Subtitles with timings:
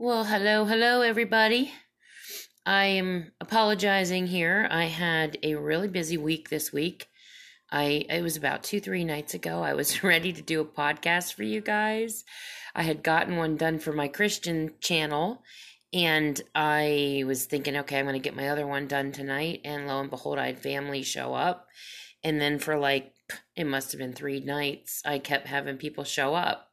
[0.00, 1.72] Well, hello, hello, everybody.
[2.64, 4.68] I am apologizing here.
[4.70, 7.08] I had a really busy week this week.
[7.72, 9.60] I it was about two, three nights ago.
[9.60, 12.24] I was ready to do a podcast for you guys.
[12.76, 15.42] I had gotten one done for my Christian channel,
[15.92, 19.62] and I was thinking, okay, I'm going to get my other one done tonight.
[19.64, 21.66] And lo and behold, I had family show up.
[22.22, 23.14] And then for like,
[23.56, 26.67] it must have been three nights, I kept having people show up.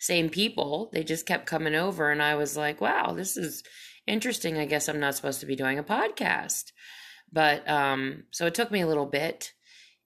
[0.00, 2.10] Same people, they just kept coming over.
[2.10, 3.62] And I was like, wow, this is
[4.06, 4.58] interesting.
[4.58, 6.72] I guess I'm not supposed to be doing a podcast.
[7.32, 9.52] But um, so it took me a little bit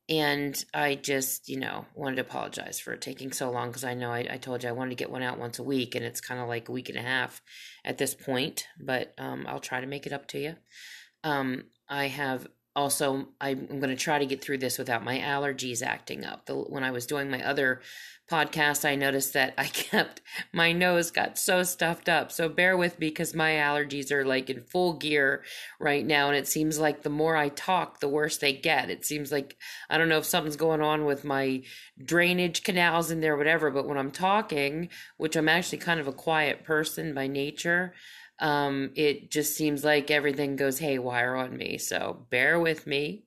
[0.08, 4.10] and I just, you know, wanted to apologize for taking so long because I know
[4.10, 6.20] I, I, told you I wanted to get one out once a week, and it's
[6.20, 7.40] kind of like a week and a half
[7.86, 8.66] at this point.
[8.78, 10.56] But um, I'll try to make it up to you.
[11.22, 15.82] Um, I have also I'm going to try to get through this without my allergies
[15.82, 16.46] acting up.
[16.46, 17.80] The, when I was doing my other
[18.30, 20.20] podcast, I noticed that I kept
[20.52, 22.32] my nose got so stuffed up.
[22.32, 25.44] So bear with me because my allergies are like in full gear
[25.78, 28.90] right now, and it seems like the more I talk, the worse they get.
[28.90, 29.56] It seems like
[29.88, 31.62] I don't know if something's going on with my
[32.02, 33.70] drainage canals in there, whatever.
[33.70, 37.94] But when I'm talking, which I'm actually kind of a quiet person by nature
[38.40, 41.78] um, it just seems like everything goes haywire on me.
[41.78, 43.24] So bear with me.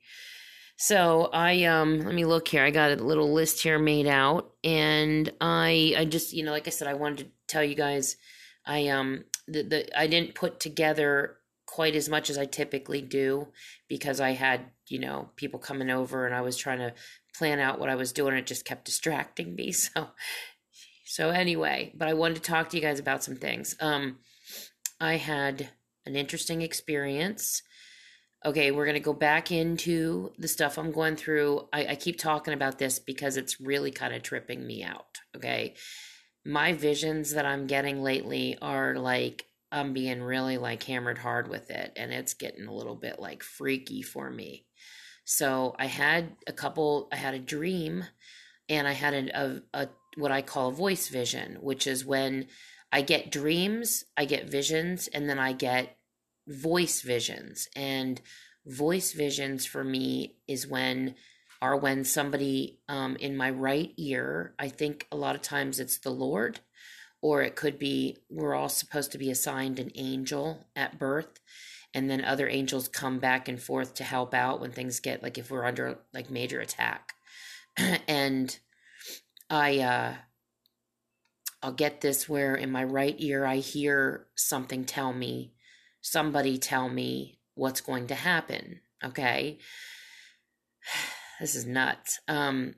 [0.77, 2.63] So I um let me look here.
[2.63, 6.67] I got a little list here made out and I I just you know like
[6.67, 8.15] I said I wanted to tell you guys
[8.63, 13.47] I um the, the I didn't put together quite as much as I typically do
[13.87, 16.93] because I had, you know, people coming over and I was trying to
[17.35, 18.35] plan out what I was doing.
[18.35, 19.73] It just kept distracting me.
[19.95, 20.09] So
[21.09, 23.75] so anyway, but I wanted to talk to you guys about some things.
[23.79, 24.17] Um
[24.99, 25.69] I had
[26.05, 27.61] an interesting experience.
[28.45, 31.67] Okay, we're going to go back into the stuff I'm going through.
[31.73, 35.17] I, I keep talking about this because it's really kind of tripping me out.
[35.35, 35.75] Okay.
[36.45, 41.69] My visions that I'm getting lately are like, I'm being really like hammered hard with
[41.69, 44.65] it, and it's getting a little bit like freaky for me.
[45.25, 48.05] So I had a couple, I had a dream,
[48.69, 52.47] and I had a, a, a what I call a voice vision, which is when
[52.91, 55.97] I get dreams, I get visions, and then I get
[56.47, 57.67] voice visions.
[57.75, 58.21] And
[58.65, 61.15] voice visions for me is when
[61.61, 65.97] are when somebody um, in my right ear, I think a lot of times it's
[65.97, 66.59] the Lord,
[67.21, 71.39] or it could be we're all supposed to be assigned an angel at birth,
[71.93, 75.37] and then other angels come back and forth to help out when things get like
[75.37, 77.13] if we're under like major attack.
[78.07, 78.59] and
[79.49, 80.13] I uh
[81.61, 85.53] I'll get this where in my right ear I hear something tell me,
[86.01, 88.81] somebody tell me what's going to happen.
[89.03, 89.59] Okay.
[91.39, 92.19] This is nuts.
[92.27, 92.73] Um,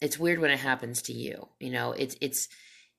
[0.00, 1.48] it's weird when it happens to you.
[1.60, 2.48] You know, it's it's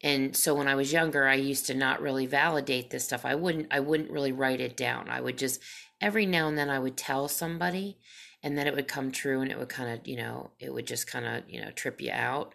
[0.04, 3.26] and so when I was younger, I used to not really validate this stuff.
[3.26, 5.10] I wouldn't I wouldn't really write it down.
[5.10, 5.62] I would just
[6.00, 7.98] every now and then I would tell somebody
[8.44, 10.88] and then it would come true and it would kind of, you know, it would
[10.88, 12.54] just kind of, you know, trip you out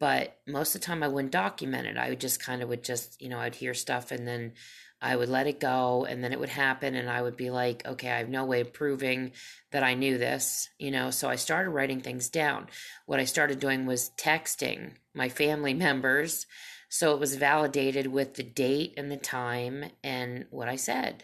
[0.00, 1.96] but most of the time I wouldn't document it.
[1.96, 4.54] I would just kind of would just, you know, I'd hear stuff and then
[5.00, 7.86] I would let it go and then it would happen and I would be like,
[7.86, 9.32] okay, I have no way of proving
[9.70, 11.10] that I knew this, you know.
[11.10, 12.66] So I started writing things down.
[13.06, 16.46] What I started doing was texting my family members
[16.92, 21.22] so it was validated with the date and the time and what I said.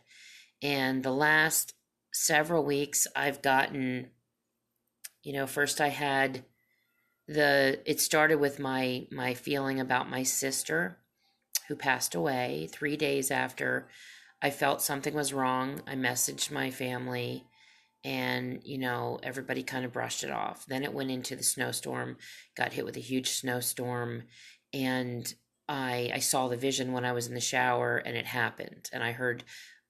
[0.63, 1.75] And the last
[2.13, 4.11] several weeks I've gotten
[5.27, 6.45] you know, first I had
[7.29, 10.99] the it started with my my feeling about my sister
[11.69, 13.89] who passed away 3 days after
[14.41, 15.81] I felt something was wrong.
[15.87, 17.45] I messaged my family
[18.05, 20.67] and you know everybody kind of brushed it off.
[20.67, 22.19] Then it went into the snowstorm,
[22.57, 24.25] got hit with a huge snowstorm
[24.73, 25.35] and
[25.69, 29.03] I I saw the vision when I was in the shower and it happened and
[29.03, 29.43] I heard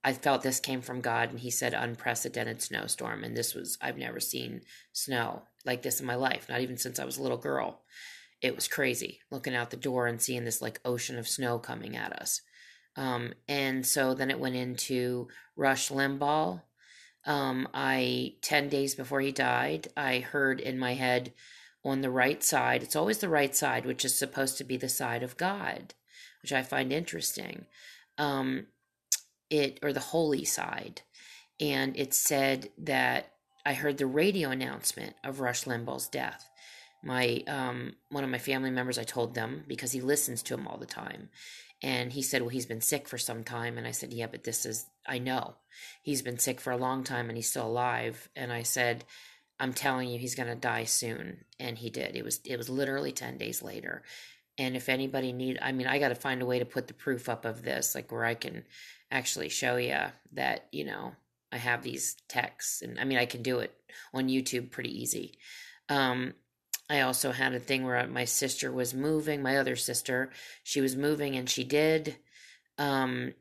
[0.02, 3.98] I felt this came from God and he said unprecedented snowstorm and this was I've
[3.98, 7.38] never seen snow like this in my life, not even since I was a little
[7.38, 7.82] girl.
[8.42, 11.96] It was crazy looking out the door and seeing this like ocean of snow coming
[11.96, 12.42] at us.
[12.96, 16.62] Um, and so then it went into Rush Limbaugh.
[17.24, 21.32] Um, I, 10 days before he died, I heard in my head
[21.84, 24.88] on the right side, it's always the right side, which is supposed to be the
[24.88, 25.94] side of God,
[26.42, 27.66] which I find interesting.
[28.18, 28.66] Um,
[29.50, 31.02] it, or the holy side.
[31.60, 33.32] And it said that
[33.66, 36.48] I heard the radio announcement of Rush Limbaugh's death.
[37.02, 40.68] My um, one of my family members, I told them because he listens to him
[40.68, 41.30] all the time,
[41.82, 44.44] and he said, "Well, he's been sick for some time." And I said, "Yeah, but
[44.44, 45.56] this is I know
[46.02, 49.04] he's been sick for a long time, and he's still alive." And I said,
[49.60, 52.16] "I'm telling you, he's gonna die soon," and he did.
[52.16, 54.04] It was it was literally ten days later,
[54.58, 56.94] And if anybody need, I mean, I got to find a way to put the
[56.94, 58.64] proof up of this, like where I can
[59.10, 59.98] actually show you
[60.32, 61.12] that, you know,
[61.52, 62.82] I have these texts.
[62.82, 63.72] And I mean, I can do it
[64.12, 65.38] on YouTube pretty easy.
[65.88, 66.34] Um,
[66.88, 70.30] I also had a thing where my sister was moving, my other sister,
[70.62, 72.16] she was moving and she did
[72.78, 73.32] um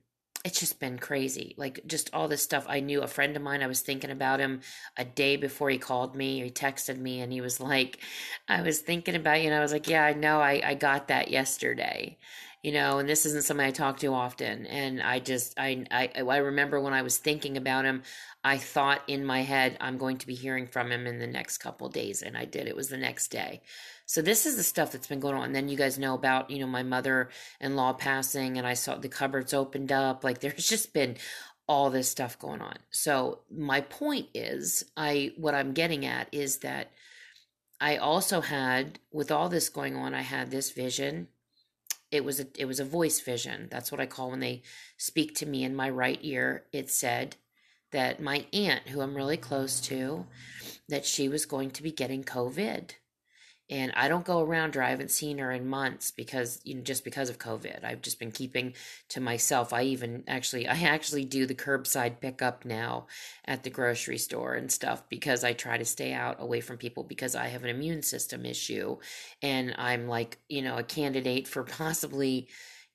[0.43, 1.55] it's just been crazy.
[1.57, 2.67] Like just all this stuff.
[2.69, 4.61] I knew a friend of mine, I was thinking about him
[4.95, 7.99] a day before he called me he texted me and he was like,
[8.47, 11.07] I was thinking about you and I was like, Yeah, I know I, I got
[11.07, 12.17] that yesterday.
[12.65, 14.65] You know, and this isn't somebody I talk to often.
[14.65, 18.01] And I just I I I remember when I was thinking about him,
[18.43, 21.59] I thought in my head, I'm going to be hearing from him in the next
[21.59, 22.67] couple days, and I did.
[22.67, 23.61] It was the next day.
[24.07, 25.43] So this is the stuff that's been going on.
[25.43, 29.09] And then you guys know about, you know, my mother-in-law passing and I saw the
[29.09, 30.23] cupboards opened up.
[30.23, 31.17] Like there's just been
[31.67, 32.77] all this stuff going on.
[32.89, 36.91] So my point is, I what I'm getting at is that
[37.79, 41.27] I also had with all this going on, I had this vision.
[42.15, 43.67] It was a it was a voice vision.
[43.69, 44.63] That's what I call when they
[44.97, 46.65] speak to me in my right ear.
[46.71, 47.35] It said
[47.91, 50.25] that my aunt, who I'm really close to,
[50.89, 52.91] that she was going to be getting COVID
[53.69, 54.83] and I don't go around her.
[54.83, 57.83] I haven't seen her in months because you know just because of COVID.
[57.83, 58.73] I've just been keeping
[59.09, 59.73] to myself.
[59.73, 63.07] I even actually I actually do the curbside pickup now
[63.45, 67.03] at the grocery store and stuff because I try to stay out away from people
[67.03, 68.97] because I have an immune system issue
[69.41, 72.47] and I'm like, you know, a candidate for possibly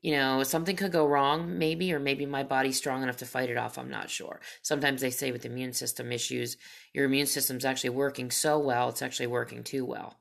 [0.03, 3.51] you know, something could go wrong, maybe, or maybe my body's strong enough to fight
[3.51, 3.77] it off.
[3.77, 4.41] I'm not sure.
[4.63, 6.57] Sometimes they say with immune system issues,
[6.95, 10.17] your immune system's actually working so well, it's actually working too well.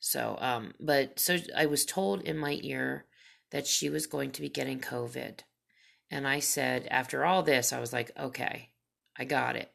[0.00, 3.04] So, um, but so I was told in my ear
[3.50, 5.40] that she was going to be getting COVID.
[6.10, 8.70] And I said, after all this, I was like, okay,
[9.16, 9.70] I got it.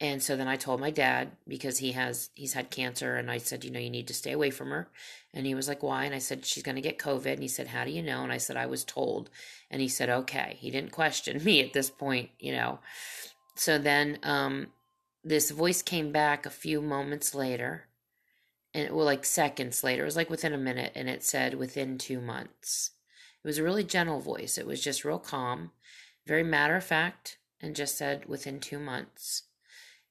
[0.00, 3.38] And so then I told my dad because he has he's had cancer and I
[3.38, 4.90] said, you know, you need to stay away from her.
[5.32, 7.46] And he was like, "Why?" And I said, "She's going to get COVID." And he
[7.46, 9.30] said, "How do you know?" And I said, "I was told."
[9.70, 12.80] And he said, "Okay." He didn't question me at this point, you know.
[13.54, 14.68] So then um
[15.22, 17.86] this voice came back a few moments later
[18.74, 21.98] and well like seconds later it was like within a minute and it said within
[21.98, 22.90] two months.
[23.44, 24.56] It was a really gentle voice.
[24.56, 25.72] It was just real calm
[26.26, 29.44] very matter of fact and just said within two months.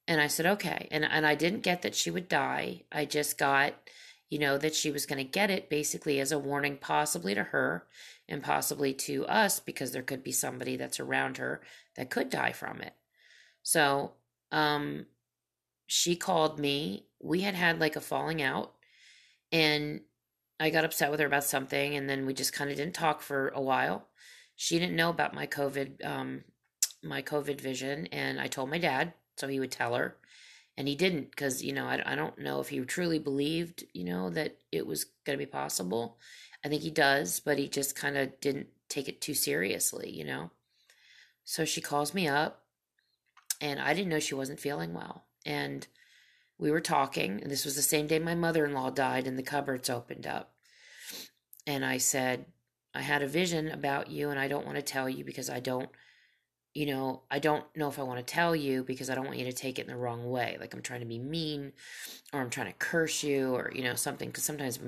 [0.07, 0.87] And i said okay.
[0.91, 2.83] And, and i didn't get that she would die.
[2.91, 3.73] I just got
[4.29, 7.43] you know that she was going to get it basically as a warning possibly to
[7.43, 7.85] her
[8.29, 11.61] and possibly to us because there could be somebody that's around her
[11.97, 12.93] that could die from it.
[13.63, 14.13] So
[14.51, 15.05] um
[15.93, 17.03] she called me.
[17.19, 18.75] We had had like a falling out,
[19.51, 19.99] and
[20.57, 23.21] I got upset with her about something, and then we just kind of didn't talk
[23.21, 24.07] for a while.
[24.55, 26.45] She didn't know about my COVID, um,
[27.03, 30.15] my COVID vision, and I told my dad so he would tell her,
[30.77, 34.05] and he didn't because you know I, I don't know if he truly believed you
[34.05, 36.19] know that it was going to be possible.
[36.63, 40.23] I think he does, but he just kind of didn't take it too seriously, you
[40.23, 40.51] know.
[41.43, 42.63] So she calls me up,
[43.59, 45.87] and I didn't know she wasn't feeling well and
[46.57, 47.41] we were talking.
[47.41, 50.27] And this was the same day my mother in law died, and the cupboards opened
[50.27, 50.53] up.
[51.67, 52.45] And I said,
[52.93, 55.59] I had a vision about you, and I don't want to tell you because I
[55.59, 55.89] don't,
[56.73, 59.39] you know, I don't know if I want to tell you because I don't want
[59.39, 60.57] you to take it in the wrong way.
[60.59, 61.73] Like I'm trying to be mean,
[62.31, 64.29] or I'm trying to curse you, or, you know, something.
[64.29, 64.79] Because sometimes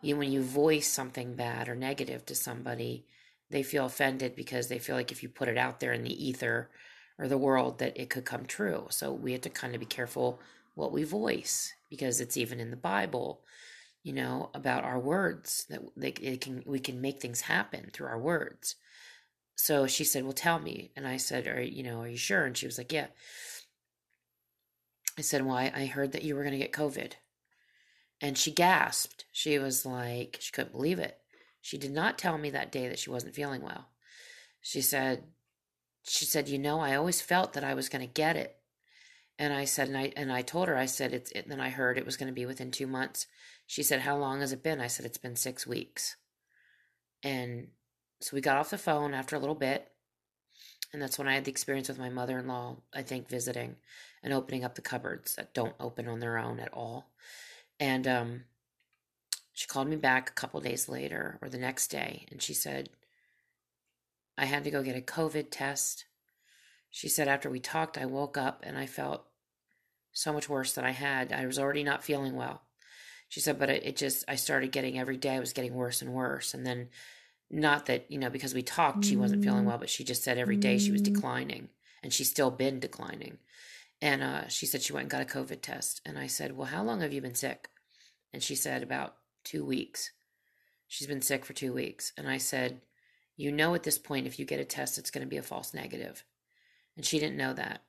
[0.00, 3.04] you, when you voice something bad or negative to somebody,
[3.50, 6.26] they feel offended because they feel like if you put it out there in the
[6.26, 6.70] ether,
[7.18, 8.86] or the world that it could come true.
[8.90, 10.40] So we have to kind of be careful
[10.74, 13.42] what we voice because it's even in the Bible,
[14.02, 18.08] you know, about our words that they it can we can make things happen through
[18.08, 18.76] our words.
[19.56, 22.44] So she said, "Well, tell me." And I said, "Are you know, are you sure?"
[22.44, 23.06] And she was like, "Yeah."
[25.16, 27.12] I said, "Well, I, I heard that you were going to get COVID."
[28.20, 29.26] And she gasped.
[29.32, 31.18] She was like, she couldn't believe it.
[31.60, 33.88] She did not tell me that day that she wasn't feeling well.
[34.60, 35.24] She said,
[36.04, 38.56] she said, "You know, I always felt that I was going to get it."
[39.38, 41.32] And I said, and I and I told her, I said, it's.
[41.32, 43.26] It, then I heard it was going to be within two months.
[43.66, 46.16] She said, "How long has it been?" I said, "It's been six weeks."
[47.22, 47.68] And
[48.20, 49.90] so we got off the phone after a little bit,
[50.92, 52.76] and that's when I had the experience with my mother-in-law.
[52.94, 53.76] I think visiting
[54.22, 57.10] and opening up the cupboards that don't open on their own at all.
[57.80, 58.44] And um,
[59.52, 62.90] she called me back a couple days later or the next day, and she said,
[64.36, 66.06] I had to go get a COVID test.
[66.90, 69.24] She said after we talked, I woke up and I felt
[70.12, 71.32] so much worse than I had.
[71.32, 72.62] I was already not feeling well.
[73.28, 76.02] She said, but it, it just, I started getting every day, I was getting worse
[76.02, 76.54] and worse.
[76.54, 76.88] And then,
[77.50, 80.38] not that, you know, because we talked, she wasn't feeling well, but she just said
[80.38, 81.68] every day she was declining
[82.02, 83.38] and she's still been declining.
[84.00, 86.00] And uh, she said she went and got a COVID test.
[86.04, 87.68] And I said, Well, how long have you been sick?
[88.32, 90.10] And she said, About two weeks.
[90.88, 92.12] She's been sick for two weeks.
[92.18, 92.80] And I said,
[93.36, 95.42] You know, at this point, if you get a test, it's going to be a
[95.42, 96.24] false negative.
[96.96, 97.82] And she didn't know that.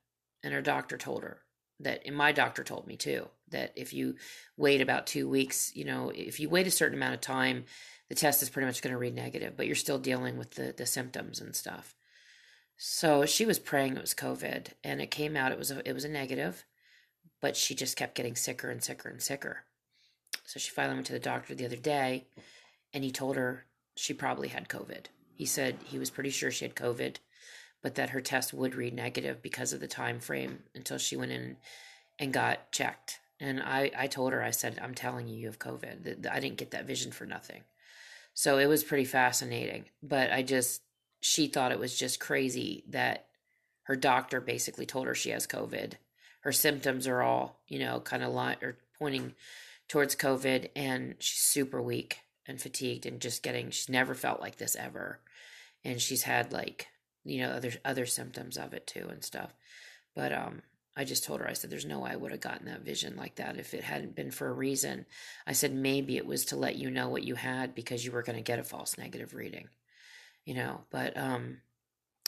[0.43, 1.41] And her doctor told her
[1.79, 4.15] that, and my doctor told me too, that if you
[4.57, 7.65] wait about two weeks, you know, if you wait a certain amount of time,
[8.09, 10.73] the test is pretty much going to read negative, but you're still dealing with the,
[10.75, 11.95] the symptoms and stuff.
[12.77, 15.93] So she was praying it was COVID, and it came out it was a, it
[15.93, 16.65] was a negative,
[17.41, 19.63] but she just kept getting sicker and sicker and sicker.
[20.45, 22.27] So she finally went to the doctor the other day,
[22.93, 25.05] and he told her she probably had COVID.
[25.35, 27.17] He said he was pretty sure she had COVID,
[27.81, 31.31] but that her test would read negative because of the time frame until she went
[31.31, 31.57] in
[32.17, 33.19] and got checked.
[33.39, 36.25] And I, I told her, I said, I'm telling you, you have COVID.
[36.31, 37.63] I didn't get that vision for nothing.
[38.33, 39.85] So it was pretty fascinating.
[40.01, 40.81] But I just,
[41.21, 43.27] she thought it was just crazy that
[43.83, 45.93] her doctor basically told her she has COVID.
[46.41, 49.33] Her symptoms are all, you know, kind of like or pointing
[49.87, 53.69] towards COVID, and she's super weak and fatigued and just getting.
[53.69, 55.19] She's never felt like this ever,
[55.85, 56.87] and she's had like,
[57.23, 59.53] you know, other other symptoms of it too and stuff.
[60.15, 60.61] But um,
[60.97, 63.15] I just told her, I said, there's no way I would have gotten that vision
[63.15, 65.05] like that if it hadn't been for a reason.
[65.45, 68.23] I said, maybe it was to let you know what you had because you were
[68.23, 69.69] going to get a false negative reading
[70.45, 71.57] you know, but um,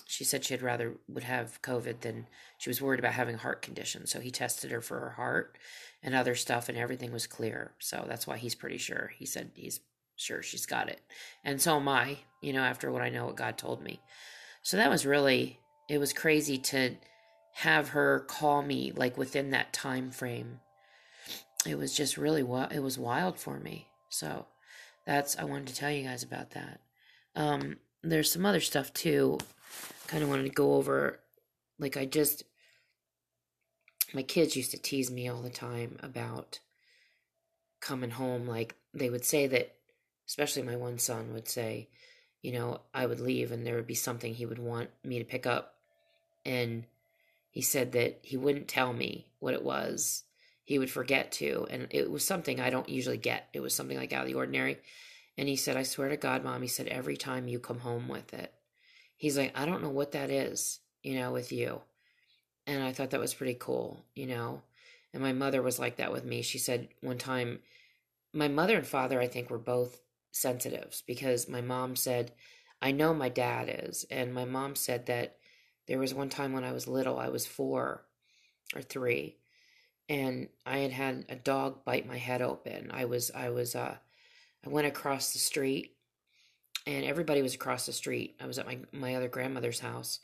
[0.05, 4.07] she said she'd rather would have COVID than she was worried about having heart condition.
[4.07, 5.57] So he tested her for her heart
[6.01, 7.73] and other stuff, and everything was clear.
[7.79, 9.11] So that's why he's pretty sure.
[9.17, 9.79] He said he's
[10.17, 11.01] sure she's got it,
[11.43, 12.17] and so am I.
[12.41, 13.99] You know, after what I know, what God told me.
[14.61, 15.59] So that was really
[15.89, 16.95] it was crazy to
[17.53, 20.59] have her call me like within that time frame.
[21.65, 23.87] It was just really what it was wild for me.
[24.09, 24.45] So
[25.05, 26.81] that's I wanted to tell you guys about that.
[27.35, 29.37] Um, there's some other stuff too.
[30.07, 31.19] Kind of wanted to go over.
[31.79, 32.43] Like, I just.
[34.13, 36.59] My kids used to tease me all the time about
[37.81, 38.47] coming home.
[38.47, 39.75] Like, they would say that,
[40.27, 41.87] especially my one son would say,
[42.41, 45.25] you know, I would leave and there would be something he would want me to
[45.25, 45.75] pick up.
[46.45, 46.85] And
[47.49, 50.23] he said that he wouldn't tell me what it was.
[50.63, 51.67] He would forget to.
[51.69, 53.47] And it was something I don't usually get.
[53.53, 54.77] It was something like out of the ordinary.
[55.37, 58.07] And he said, I swear to God, mom, he said, every time you come home
[58.07, 58.53] with it,
[59.15, 61.81] he's like, I don't know what that is, you know, with you.
[62.65, 64.61] And I thought that was pretty cool, you know.
[65.13, 66.41] And my mother was like that with me.
[66.41, 67.59] She said one time,
[68.33, 72.31] my mother and father, I think, were both sensitives because my mom said,
[72.81, 74.05] I know my dad is.
[74.09, 75.37] And my mom said that
[75.87, 78.05] there was one time when I was little, I was four
[78.75, 79.37] or three,
[80.09, 82.91] and I had had a dog bite my head open.
[82.93, 83.95] I was, I was, uh,
[84.65, 85.95] I went across the street
[86.85, 88.35] and everybody was across the street.
[88.41, 90.19] I was at my, my other grandmother's house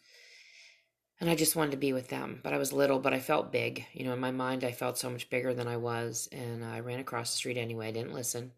[1.19, 2.41] and I just wanted to be with them.
[2.43, 3.85] But I was little, but I felt big.
[3.93, 6.27] You know, in my mind, I felt so much bigger than I was.
[6.31, 7.87] And I ran across the street anyway.
[7.87, 8.51] I didn't listen.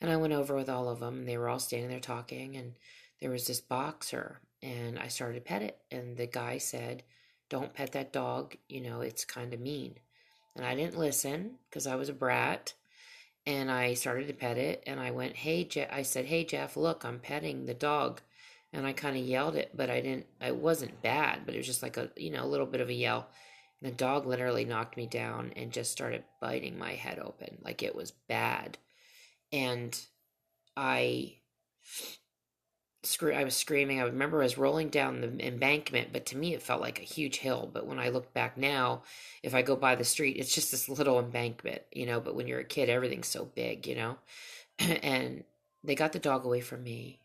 [0.00, 1.20] And I went over with all of them.
[1.20, 2.56] And they were all standing there talking.
[2.56, 2.74] And
[3.20, 4.40] there was this boxer.
[4.62, 5.78] And I started to pet it.
[5.90, 7.02] And the guy said,
[7.48, 8.56] Don't pet that dog.
[8.68, 9.94] You know, it's kind of mean.
[10.56, 12.74] And I didn't listen because I was a brat
[13.46, 16.76] and I started to pet it and I went, "Hey, Jeff, I said, "Hey, Jeff,
[16.76, 18.20] look, I'm petting the dog."
[18.72, 21.66] And I kind of yelled it, but I didn't it wasn't bad, but it was
[21.66, 23.28] just like a, you know, a little bit of a yell.
[23.80, 27.82] And the dog literally knocked me down and just started biting my head open like
[27.82, 28.78] it was bad.
[29.52, 29.98] And
[30.76, 31.40] I
[33.02, 34.00] screw I was screaming.
[34.00, 37.04] I remember I was rolling down the embankment, but to me it felt like a
[37.04, 37.68] huge hill.
[37.72, 39.02] But when I look back now,
[39.42, 42.20] if I go by the street, it's just this little embankment, you know.
[42.20, 44.16] But when you're a kid, everything's so big, you know.
[44.78, 45.44] and
[45.82, 47.20] they got the dog away from me.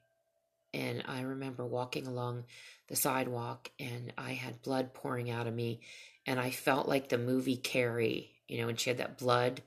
[0.74, 2.46] And I remember walking along
[2.88, 5.82] the sidewalk and I had blood pouring out of me.
[6.26, 9.62] And I felt like the movie Carrie, you know, and she had that blood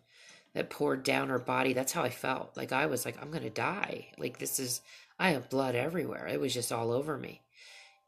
[0.54, 1.72] that poured down her body.
[1.72, 2.56] That's how I felt.
[2.56, 4.06] Like I was like, I'm to die.
[4.18, 4.80] Like this is,
[5.18, 6.26] I have blood everywhere.
[6.26, 7.42] It was just all over me.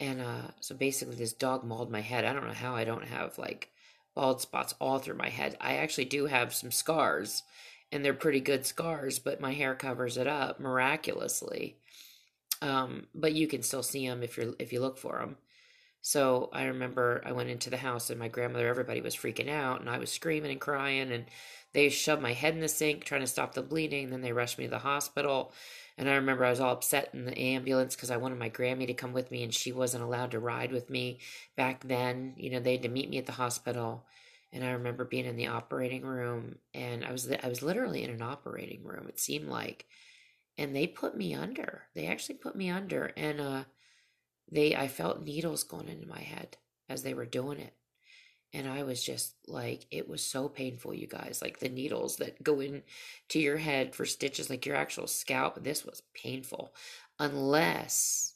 [0.01, 2.25] And uh, so basically, this dog mauled my head.
[2.25, 3.69] I don't know how I don't have like
[4.15, 5.57] bald spots all through my head.
[5.61, 7.43] I actually do have some scars,
[7.93, 11.77] and they're pretty good scars, but my hair covers it up miraculously.
[12.63, 15.37] Um, but you can still see them if you're if you look for them.
[16.03, 19.81] So I remember I went into the house and my grandmother, everybody was freaking out,
[19.81, 21.27] and I was screaming and crying, and
[21.73, 24.11] they shoved my head in the sink trying to stop the bleeding.
[24.11, 25.53] Then they rushed me to the hospital,
[25.99, 28.87] and I remember I was all upset in the ambulance because I wanted my Grammy
[28.87, 31.19] to come with me and she wasn't allowed to ride with me
[31.57, 32.33] back then.
[32.37, 34.07] You know, they had to meet me at the hospital.
[34.53, 38.11] And I remember being in the operating room and I was I was literally in
[38.11, 39.85] an operating room it seemed like
[40.59, 41.83] and they put me under.
[41.95, 43.65] They actually put me under and uh
[44.51, 46.57] they I felt needles going into my head
[46.89, 47.75] as they were doing it.
[48.53, 51.41] and I was just like, it was so painful, you guys.
[51.41, 52.83] Like the needles that go in
[53.29, 55.63] to your head for stitches, like your actual scalp.
[55.63, 56.75] This was painful,
[57.19, 58.35] unless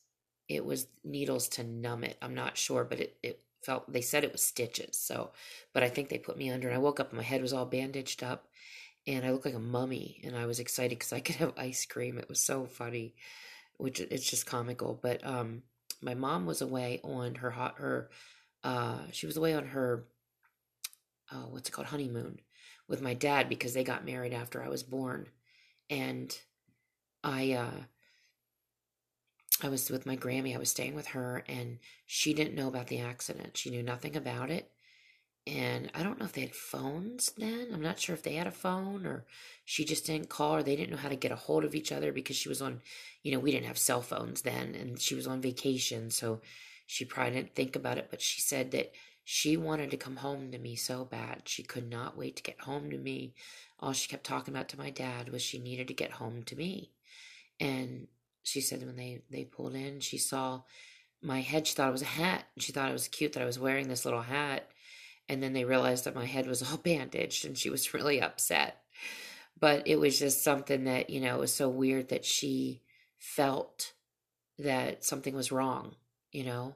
[0.49, 2.17] it was needles to numb it.
[2.23, 4.97] I'm not sure, but it, it felt, they said it was stitches.
[4.99, 5.33] So,
[5.73, 7.53] but I think they put me under and I woke up and my head was
[7.53, 8.47] all bandaged up
[9.07, 11.87] and I looked like a mummy and I was excited because I could have ice
[11.87, 12.19] cream.
[12.19, 13.15] It was so funny,
[13.79, 14.99] which it's just comical.
[15.03, 15.63] But, um,
[16.05, 18.11] my mom was away on her hot, her,
[18.63, 20.07] uh, she was away on her,
[21.33, 22.39] uh, what's it called, honeymoon
[22.89, 25.27] with my dad because they got married after I was born.
[25.91, 26.37] And
[27.23, 27.85] I, uh,
[29.63, 30.55] I was with my Grammy.
[30.55, 33.57] I was staying with her, and she didn't know about the accident.
[33.57, 34.71] She knew nothing about it.
[35.47, 37.69] And I don't know if they had phones then.
[37.73, 39.27] I'm not sure if they had a phone or
[39.65, 41.93] she just didn't call or they didn't know how to get a hold of each
[41.93, 42.81] other because she was on,
[43.23, 46.11] you know, we didn't have cell phones then and she was on vacation.
[46.11, 46.41] So
[46.87, 50.51] she probably didn't think about it, but she said that she wanted to come home
[50.51, 51.43] to me so bad.
[51.45, 53.35] She could not wait to get home to me.
[53.81, 56.57] All she kept talking about to my dad was she needed to get home to
[56.57, 56.91] me.
[57.61, 58.09] And
[58.43, 60.63] she said when they, they pulled in, she saw
[61.23, 61.67] my head.
[61.67, 62.45] She thought it was a hat.
[62.59, 64.71] She thought it was cute that I was wearing this little hat.
[65.29, 68.83] And then they realized that my head was all bandaged and she was really upset.
[69.59, 72.83] But it was just something that, you know, it was so weird that she
[73.19, 73.93] felt
[74.59, 75.95] that something was wrong,
[76.33, 76.75] you know?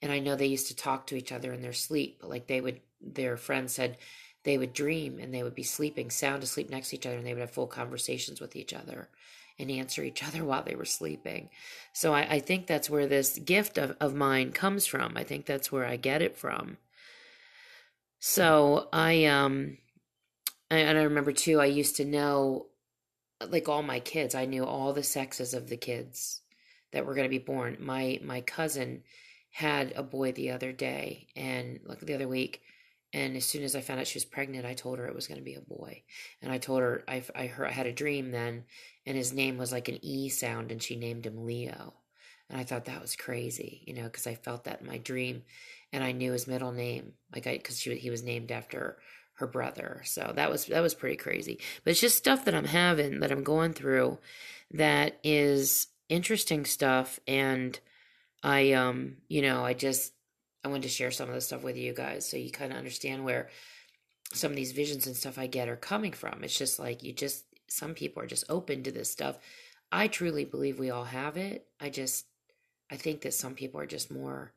[0.00, 2.46] And I know they used to talk to each other in their sleep, but like
[2.46, 3.98] they would, their friend said
[4.44, 7.26] they would dream and they would be sleeping sound asleep next to each other and
[7.26, 9.08] they would have full conversations with each other
[9.58, 11.50] and answer each other while they were sleeping.
[11.92, 15.16] So I, I think that's where this gift of, of mine comes from.
[15.16, 16.78] I think that's where I get it from.
[18.24, 19.78] So I um
[20.70, 22.66] I, and I remember too I used to know
[23.48, 24.36] like all my kids.
[24.36, 26.40] I knew all the sexes of the kids
[26.92, 27.78] that were going to be born.
[27.80, 29.02] My my cousin
[29.50, 32.62] had a boy the other day and like the other week
[33.12, 35.26] and as soon as I found out she was pregnant, I told her it was
[35.26, 36.04] going to be a boy.
[36.40, 38.66] And I told her I I heard I had a dream then,
[39.04, 41.94] and his name was like an E sound, and she named him Leo.
[42.48, 45.42] And I thought that was crazy, you know, because I felt that in my dream,
[45.92, 48.98] and I knew his middle name, like I because he was named after
[49.34, 50.02] her brother.
[50.04, 51.60] So that was that was pretty crazy.
[51.84, 54.18] But it's just stuff that I'm having that I'm going through,
[54.72, 57.78] that is interesting stuff, and
[58.42, 60.12] I um you know I just
[60.64, 62.78] I wanted to share some of the stuff with you guys so you kind of
[62.78, 63.48] understand where
[64.32, 66.42] some of these visions and stuff I get are coming from.
[66.42, 69.38] It's just like you just, some people are just open to this stuff.
[69.90, 71.66] I truly believe we all have it.
[71.80, 72.26] I just,
[72.90, 74.52] I think that some people are just more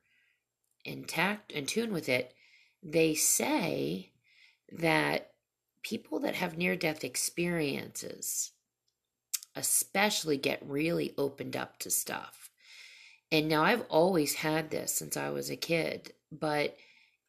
[0.85, 2.33] intact and tune with it.
[2.81, 4.11] They say
[4.71, 5.31] that
[5.83, 8.51] people that have near death experiences
[9.57, 12.45] especially get really opened up to stuff
[13.31, 16.77] and now I've always had this since I was a kid, but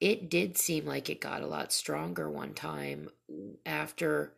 [0.00, 3.08] it did seem like it got a lot stronger one time
[3.64, 4.34] after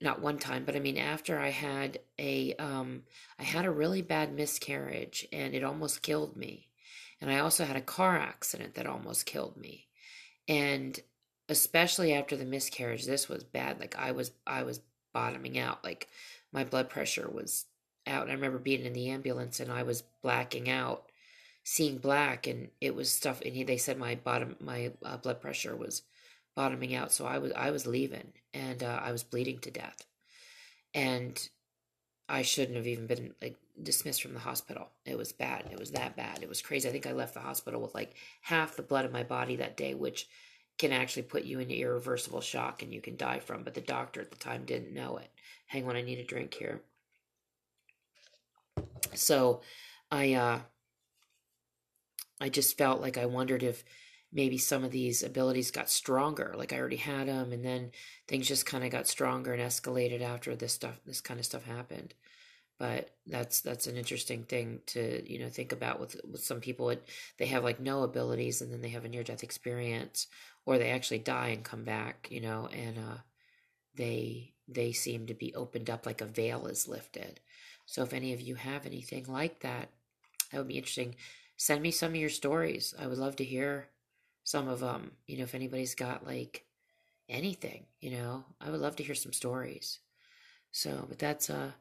[0.00, 3.04] not one time, but I mean after I had a um
[3.38, 6.68] I had a really bad miscarriage and it almost killed me.
[7.24, 9.86] And I also had a car accident that almost killed me.
[10.46, 11.00] And
[11.48, 13.80] especially after the miscarriage, this was bad.
[13.80, 14.82] Like I was I was
[15.14, 15.82] bottoming out.
[15.82, 16.08] Like
[16.52, 17.64] my blood pressure was
[18.06, 18.28] out.
[18.28, 21.10] I remember being in the ambulance and I was blacking out,
[21.62, 23.40] seeing black, and it was stuff.
[23.40, 26.02] And he, they said my bottom, my uh, blood pressure was
[26.54, 27.10] bottoming out.
[27.10, 30.04] So I was, I was leaving, and uh, I was bleeding to death,
[30.92, 31.48] and
[32.28, 34.88] I shouldn't have even been like dismissed from the hospital.
[35.04, 35.68] It was bad.
[35.70, 36.42] It was that bad.
[36.42, 36.88] It was crazy.
[36.88, 39.76] I think I left the hospital with like half the blood in my body that
[39.76, 40.28] day, which
[40.78, 43.62] can actually put you into irreversible shock and you can die from.
[43.62, 45.30] But the doctor at the time didn't know it.
[45.66, 46.82] Hang on, I need a drink here.
[49.14, 49.62] So
[50.10, 50.60] I uh
[52.40, 53.84] I just felt like I wondered if
[54.32, 57.92] maybe some of these abilities got stronger like I already had them and then
[58.26, 61.64] things just kind of got stronger and escalated after this stuff this kind of stuff
[61.64, 62.14] happened
[62.78, 66.90] but that's that's an interesting thing to you know think about with with some people
[66.90, 67.08] it,
[67.38, 70.26] they have like no abilities and then they have a near death experience
[70.66, 73.18] or they actually die and come back you know and uh
[73.94, 77.40] they they seem to be opened up like a veil is lifted
[77.86, 79.90] so if any of you have anything like that,
[80.50, 81.16] that would be interesting.
[81.56, 82.94] Send me some of your stories.
[82.98, 83.88] I would love to hear
[84.44, 85.12] some of them.
[85.26, 86.64] You know, if anybody's got like
[87.28, 90.00] anything, you know, I would love to hear some stories.
[90.72, 91.72] So, but that's uh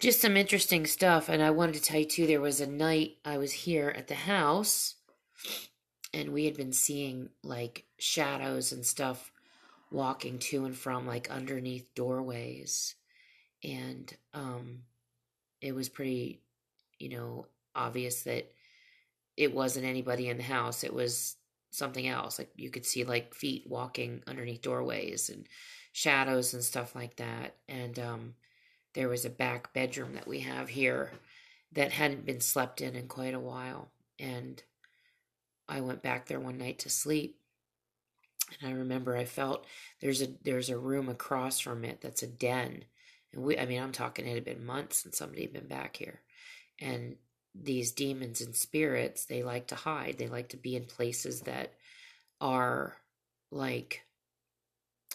[0.00, 1.28] just some interesting stuff.
[1.28, 4.08] And I wanted to tell you too, there was a night I was here at
[4.08, 4.96] the house
[6.12, 9.32] and we had been seeing like shadows and stuff
[9.90, 12.94] walking to and from like underneath doorways.
[13.62, 14.80] And um
[15.60, 16.42] it was pretty,
[16.98, 18.50] you know, obvious that
[19.36, 20.84] it wasn't anybody in the house.
[20.84, 21.36] It was
[21.70, 22.38] something else.
[22.38, 25.46] Like you could see like feet walking underneath doorways and
[25.92, 27.56] shadows and stuff like that.
[27.68, 28.34] And um,
[28.94, 31.12] there was a back bedroom that we have here
[31.72, 33.88] that hadn't been slept in in quite a while.
[34.18, 34.62] And
[35.68, 37.38] I went back there one night to sleep.
[38.60, 39.66] And I remember I felt
[40.00, 42.84] there's a there's a room across from it that's a den.
[43.32, 45.96] And we I mean I'm talking it had been months since somebody had been back
[45.96, 46.20] here.
[46.80, 47.16] And
[47.54, 50.16] these demons and spirits, they like to hide.
[50.18, 51.72] They like to be in places that
[52.40, 52.96] are
[53.50, 54.02] like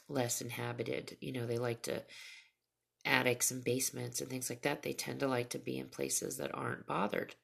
[0.08, 1.18] less inhabited.
[1.22, 2.02] You know, they like to
[3.06, 4.84] attics and basements and things like that.
[4.84, 7.36] They tend to like to be in places that aren't bothered.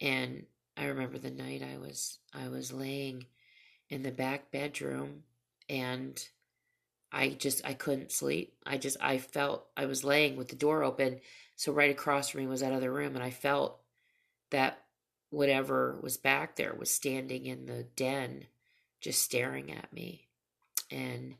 [0.00, 0.44] And
[0.76, 3.26] I remember the night I was I was laying
[3.88, 5.24] in the back bedroom
[5.68, 6.22] and
[7.10, 8.54] I just I couldn't sleep.
[8.64, 11.20] I just I felt I was laying with the door open,
[11.56, 13.80] so right across from me was that other room and I felt
[14.50, 14.78] that
[15.30, 18.46] whatever was back there was standing in the den
[19.00, 20.28] just staring at me.
[20.90, 21.36] And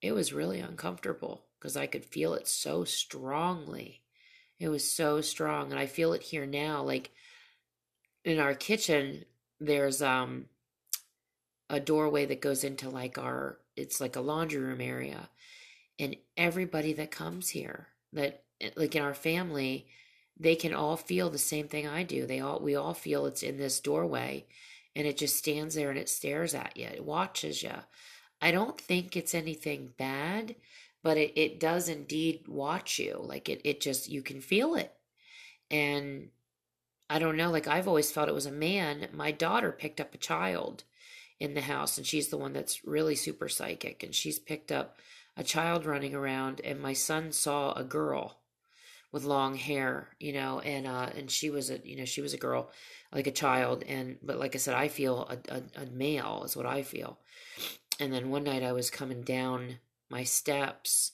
[0.00, 4.02] it was really uncomfortable because I could feel it so strongly.
[4.58, 7.10] It was so strong and I feel it here now like
[8.24, 9.24] in our kitchen
[9.60, 10.46] there's um
[11.70, 15.28] a doorway that goes into like our it's like a laundry room area
[15.98, 18.42] and everybody that comes here that
[18.76, 19.86] like in our family
[20.40, 22.26] they can all feel the same thing I do.
[22.26, 24.46] They all we all feel it's in this doorway
[24.94, 26.86] and it just stands there and it stares at you.
[26.86, 27.72] It watches you.
[28.40, 30.54] I don't think it's anything bad,
[31.08, 33.18] but it, it does indeed watch you.
[33.18, 34.92] Like it it just you can feel it.
[35.70, 36.28] And
[37.08, 39.08] I don't know, like I've always felt it was a man.
[39.14, 40.84] My daughter picked up a child
[41.40, 44.98] in the house and she's the one that's really super psychic and she's picked up
[45.34, 48.40] a child running around and my son saw a girl
[49.10, 52.34] with long hair, you know, and uh, and she was a you know she was
[52.34, 52.70] a girl,
[53.14, 56.54] like a child, and but like I said, I feel a, a, a male is
[56.54, 57.18] what I feel.
[57.98, 59.78] And then one night I was coming down
[60.10, 61.12] my steps,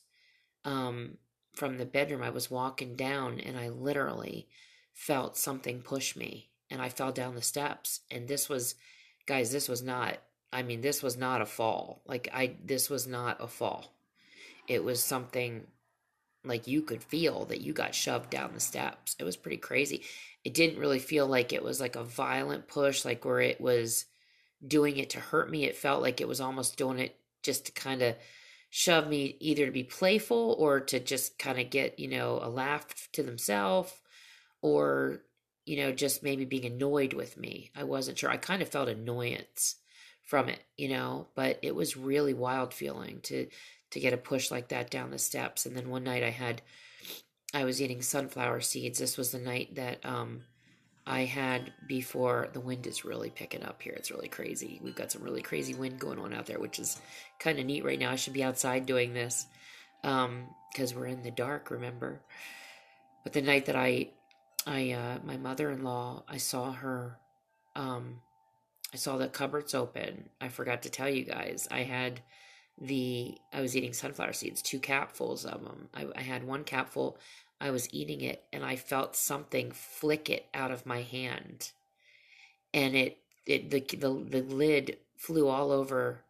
[0.65, 1.19] um,
[1.55, 2.23] from the bedroom.
[2.23, 4.49] I was walking down, and I literally
[4.93, 8.01] felt something push me, and I fell down the steps.
[8.11, 8.75] And this was,
[9.27, 10.19] guys, this was not.
[10.53, 12.03] I mean, this was not a fall.
[12.07, 13.93] Like I, this was not a fall.
[14.69, 15.67] It was something
[16.45, 19.17] like you could feel that you got shoved down the steps.
[19.19, 20.03] It was pretty crazy.
[20.45, 24.05] It didn't really feel like it was like a violent push, like where it was
[24.67, 25.65] doing it to hurt me.
[25.65, 28.15] It felt like it was almost doing it just to kind of
[28.77, 32.49] shove me either to be playful or to just kind of get, you know, a
[32.49, 33.93] laugh to themselves
[34.63, 35.21] or,
[35.65, 37.71] you know, just maybe being annoyed with me.
[37.77, 38.31] I wasn't sure.
[38.31, 39.77] I kind of felt annoyance
[40.25, 43.47] from it, you know, but it was really wild feeling to
[43.93, 45.67] to get a push like that down the steps.
[45.67, 46.61] And then one night I had,
[47.55, 48.99] I was eating sunflower seeds.
[48.99, 50.47] This was the night that um,
[51.07, 53.93] I had before the wind is really picking up here.
[53.95, 54.81] It's really crazy.
[54.83, 56.99] We've got some really crazy wind going on out there, which is
[57.39, 58.11] kind of neat right now.
[58.11, 59.47] I should be outside doing this
[60.01, 62.21] because um, we're in the dark, remember?
[63.23, 64.11] But the night that I,
[64.67, 67.19] I, uh, my mother-in-law, I saw her,
[67.77, 68.21] um,
[68.93, 70.31] I saw the cupboards open.
[70.41, 71.69] I forgot to tell you guys.
[71.71, 72.21] I had
[72.81, 75.89] the I was eating sunflower seeds, two capfuls of them.
[75.95, 77.19] I, I had one capful.
[77.61, 81.73] I was eating it, and I felt something flick it out of my hand,
[82.73, 86.25] and it it the the, the lid flew all over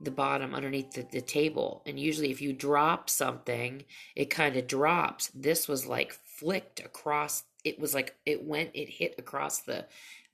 [0.00, 1.82] the bottom underneath the, the table.
[1.86, 3.84] And usually, if you drop something,
[4.16, 5.30] it kind of drops.
[5.34, 7.44] This was like flicked across.
[7.64, 8.70] It was like it went.
[8.74, 9.86] It hit across the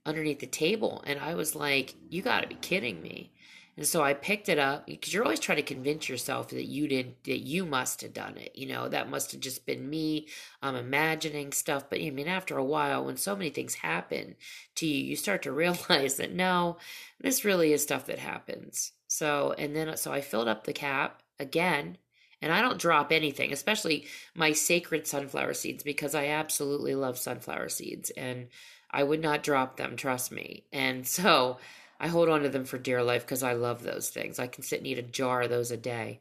[0.05, 3.33] underneath the table, and I was like, "You got to be kidding me!"
[3.77, 6.89] And so I picked it up because you're always trying to convince yourself that you
[6.89, 8.53] didn't, that you must have done it.
[8.55, 10.29] You know, that must have just been me.
[10.63, 11.91] I'm imagining stuff.
[11.91, 14.37] But I mean, after a while, when so many things happen
[14.77, 16.79] to you, you start to realize that no,
[17.21, 18.93] this really is stuff that happens.
[19.09, 21.99] So, and then, so I filled up the cap again.
[22.43, 27.71] And I don't drop anything, especially my sacred sunflower seeds, because I absolutely love sunflower
[27.71, 28.49] seeds and
[28.91, 30.65] I would not drop them, trust me.
[30.73, 31.59] And so,
[31.99, 34.39] I hold on to them for dear life because I love those things.
[34.39, 36.21] I can sit and eat a jar of those a day.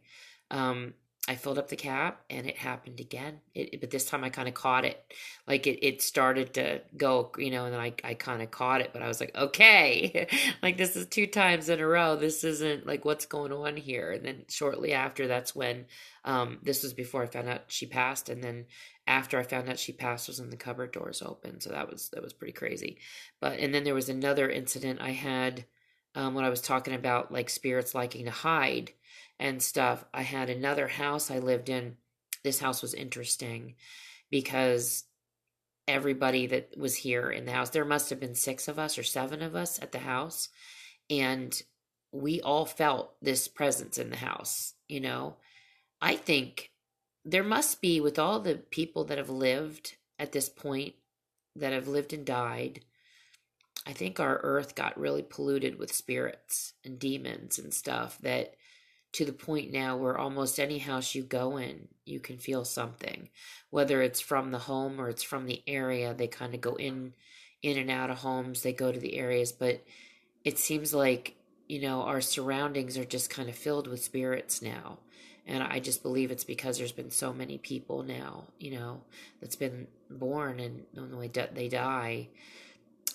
[0.52, 0.94] Um,
[1.28, 3.40] I filled up the cap and it happened again.
[3.56, 5.04] It, but this time I kind of caught it.
[5.48, 8.82] Like it, it started to go, you know, and then I, I kind of caught
[8.82, 10.28] it, but I was like, okay,
[10.62, 12.16] like this is two times in a row.
[12.16, 14.12] This isn't like what's going on here.
[14.12, 15.86] And then shortly after, that's when,
[16.26, 18.30] um, this was before I found out she passed.
[18.30, 18.66] And then
[19.08, 21.62] after I found out she passed was when the cupboard doors open.
[21.62, 22.98] So that was, that was pretty crazy.
[23.39, 25.65] But, and then there was another incident I had,
[26.15, 28.91] um, when I was talking about like spirits liking to hide
[29.39, 30.06] and stuff.
[30.13, 31.98] I had another house I lived in.
[32.44, 33.76] This house was interesting
[34.32, 35.04] because
[35.88, 39.04] everybody that was here in the house, there must have been six of us or
[39.04, 40.50] seven of us at the house.
[41.10, 41.62] and
[42.12, 45.36] we all felt this presence in the house, you know.
[46.02, 46.72] I think
[47.26, 50.94] there must be with all the people that have lived at this point
[51.56, 52.82] that have lived and died
[53.88, 58.56] i think our earth got really polluted with spirits and demons and stuff that
[59.16, 63.30] to the point now where almost any house you go in you can feel something.
[63.70, 67.14] Whether it's from the home or it's from the area they kind of go in
[67.62, 69.82] in and out of homes they go to the areas but
[70.44, 71.36] it seems like
[71.68, 75.00] you know our surroundings are just kind of filled with spirits now
[75.48, 79.02] and I just believe it's because there's been so many people now, you know,
[79.40, 82.30] that's been born and on the way they die.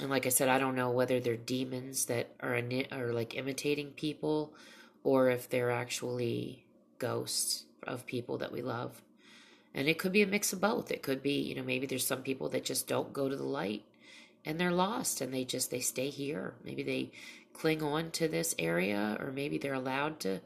[0.00, 2.60] And like I said, I don't know whether they're demons that are
[2.92, 4.54] are like imitating people,
[5.02, 6.64] or if they're actually
[6.98, 9.02] ghosts of people that we love.
[9.74, 10.90] And it could be a mix of both.
[10.90, 13.44] It could be, you know, maybe there's some people that just don't go to the
[13.44, 13.84] light
[14.44, 16.54] and they're lost and they just they stay here.
[16.64, 17.12] Maybe they
[17.52, 20.40] cling on to this area or maybe they're allowed to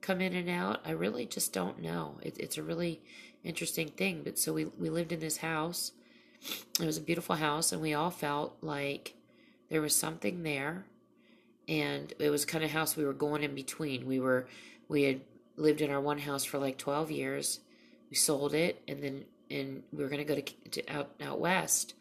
[0.00, 0.80] come in and out.
[0.84, 2.18] I really just don't know.
[2.22, 3.00] It, it's a really
[3.44, 4.22] interesting thing.
[4.24, 5.92] But so we, we lived in this house.
[6.80, 9.14] It was a beautiful house, and we all felt like
[9.70, 10.84] there was something there.
[11.66, 14.06] And it was kind of house we were going in between.
[14.06, 14.46] We were
[14.88, 15.20] we had
[15.56, 17.60] lived in our one house for like twelve years.
[18.08, 21.94] We sold it, and then and we were gonna go to, to out out west.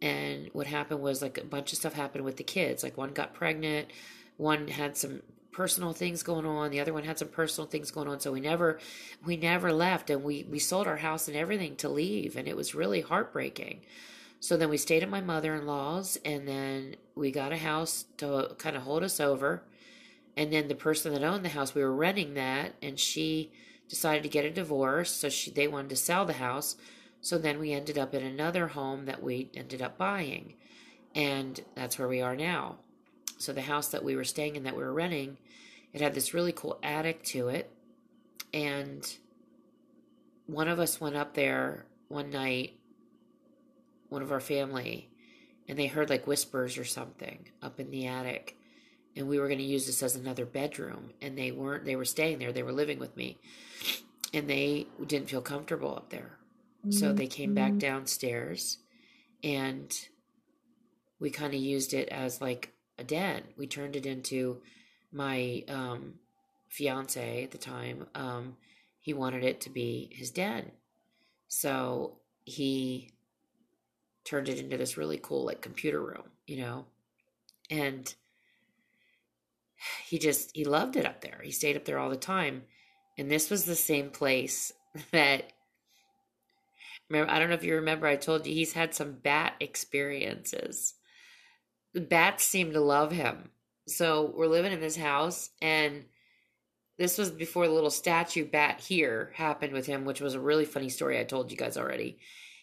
[0.00, 2.82] And what happened was like a bunch of stuff happened with the kids.
[2.82, 3.88] Like one got pregnant,
[4.36, 5.22] one had some
[5.56, 6.70] personal things going on.
[6.70, 8.20] The other one had some personal things going on.
[8.20, 8.78] So we never
[9.24, 10.10] we never left.
[10.10, 12.36] And we we sold our house and everything to leave.
[12.36, 13.80] And it was really heartbreaking.
[14.38, 16.18] So then we stayed at my mother-in-law's.
[16.26, 19.62] And then we got a house to kind of hold us over.
[20.36, 22.74] And then the person that owned the house we were renting that.
[22.82, 23.50] And she
[23.88, 25.10] decided to get a divorce.
[25.10, 26.76] So she they wanted to sell the house.
[27.22, 30.52] So then we ended up in another home that we ended up buying.
[31.14, 32.76] And that's where we are now
[33.38, 35.38] so the house that we were staying in that we were renting,
[35.92, 37.70] it had this really cool attic to it.
[38.52, 39.06] And
[40.46, 42.78] one of us went up there one night,
[44.08, 45.10] one of our family,
[45.68, 48.56] and they heard like whispers or something up in the attic.
[49.16, 51.10] And we were going to use this as another bedroom.
[51.22, 53.38] And they weren't, they were staying there, they were living with me.
[54.32, 56.38] And they didn't feel comfortable up there.
[56.86, 56.92] Mm-hmm.
[56.92, 57.78] So they came back mm-hmm.
[57.78, 58.78] downstairs
[59.42, 59.92] and
[61.18, 63.42] we kind of used it as like a den.
[63.56, 64.62] We turned it into
[65.12, 66.14] my um,
[66.68, 68.06] fiance at the time.
[68.14, 68.56] Um,
[69.00, 70.72] he wanted it to be his den,
[71.48, 73.12] so he
[74.24, 76.86] turned it into this really cool like computer room, you know,
[77.70, 78.14] and
[80.04, 81.40] he just he loved it up there.
[81.42, 82.62] He stayed up there all the time,
[83.16, 84.72] and this was the same place
[85.12, 85.52] that.
[87.08, 88.08] Remember, I don't know if you remember.
[88.08, 90.94] I told you he's had some bat experiences
[92.00, 93.50] bats seem to love him.
[93.88, 96.04] So we're living in this house, and
[96.98, 100.64] this was before the little statue bat here happened with him, which was a really
[100.64, 102.18] funny story I told you guys already.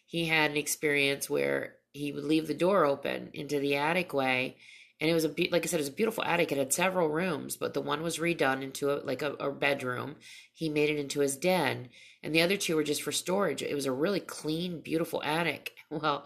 [0.06, 4.58] He had an experience where he would leave the door open into the attic way,
[5.00, 6.52] and it was a like I said, it was a beautiful attic.
[6.52, 10.15] It had several rooms, but the one was redone into a, like a, a bedroom.
[10.54, 11.89] He made it into his den,
[12.23, 13.62] and the other two were just for storage.
[13.62, 15.71] It was a really clean, beautiful attic.
[15.93, 16.25] Well,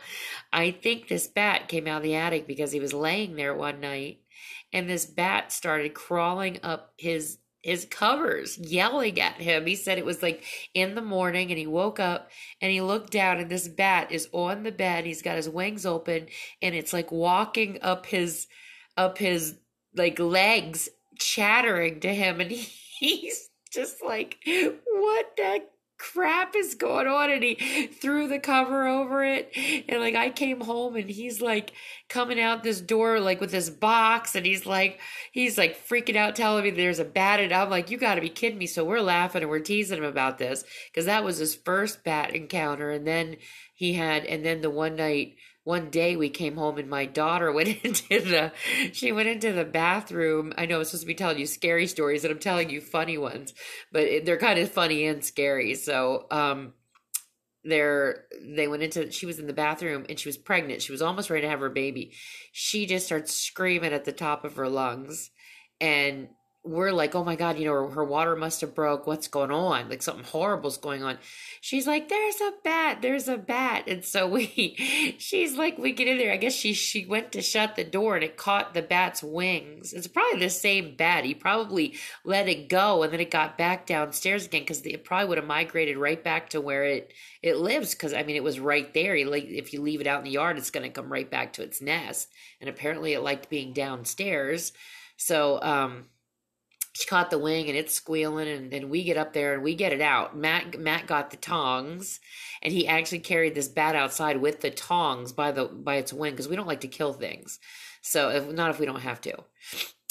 [0.54, 3.82] I think this bat came out of the attic because he was laying there one
[3.82, 4.22] night,
[4.72, 9.66] and this bat started crawling up his his covers, yelling at him.
[9.66, 12.32] He said it was like in the morning, and he woke up
[12.62, 15.06] and he looked down, and this bat is on the bed.
[15.06, 16.28] He's got his wings open,
[16.62, 18.48] and it's like walking up his
[18.96, 19.58] up his
[19.98, 20.88] like legs,
[21.20, 22.52] chattering to him, and
[23.00, 25.64] he's just like, "What the
[25.98, 29.52] crap is going on and he threw the cover over it.
[29.90, 31.74] And like i came home and he's like
[32.10, 35.00] coming out this door like with this box and he's like
[35.32, 38.22] he's like freaking out telling me there's a bat and i'm like you got to
[38.22, 38.68] be kidding me.
[38.68, 42.36] So we're laughing and we're teasing him about this because that was his first bat
[42.36, 42.92] encounter.
[42.92, 43.38] And then
[43.74, 45.36] he had and then the one night
[45.68, 48.52] one day we came home and my daughter went into the
[48.94, 50.54] she went into the bathroom.
[50.58, 53.18] I know i'm supposed to be telling you scary stories and i'm telling you funny
[53.18, 53.54] ones
[53.92, 55.76] but they're kind of funny and scary.
[55.76, 56.74] So um
[57.66, 60.82] they're they went into she was in the bathroom and she was pregnant.
[60.82, 62.14] She was almost ready to have her baby.
[62.54, 65.32] She just starts screaming at the top of her lungs
[65.82, 66.30] and
[66.68, 69.08] we're like, oh my God, you know, her, her, water must have broke.
[69.08, 69.90] What's going on?
[69.90, 71.18] Like something horrible's going on.
[71.62, 73.86] She's like, there's a bat, there's a bat.
[73.88, 76.32] And so we, she's like, we get in there.
[76.32, 79.94] I guess she, she went to shut the door and it caught the bat's wings.
[79.94, 81.24] It's probably the same bat.
[81.24, 85.30] He probably let it go and then it got back downstairs again because it probably
[85.30, 87.96] would have migrated right back to where it, it lives.
[87.96, 89.26] Cause I mean, it was right there.
[89.26, 91.54] Like if you leave it out in the yard, it's going to come right back
[91.54, 92.30] to its nest.
[92.60, 94.74] And apparently it liked being downstairs.
[95.18, 96.06] So, um,
[97.06, 99.94] caught the wing and it's squealing and then we get up there and we get
[99.94, 100.38] it out.
[100.38, 102.20] Matt matt got the tongs
[102.62, 106.32] and he actually carried this bat outside with the tongs by the by its wing
[106.32, 107.60] because we don't like to kill things.
[108.02, 109.36] So if not if we don't have to.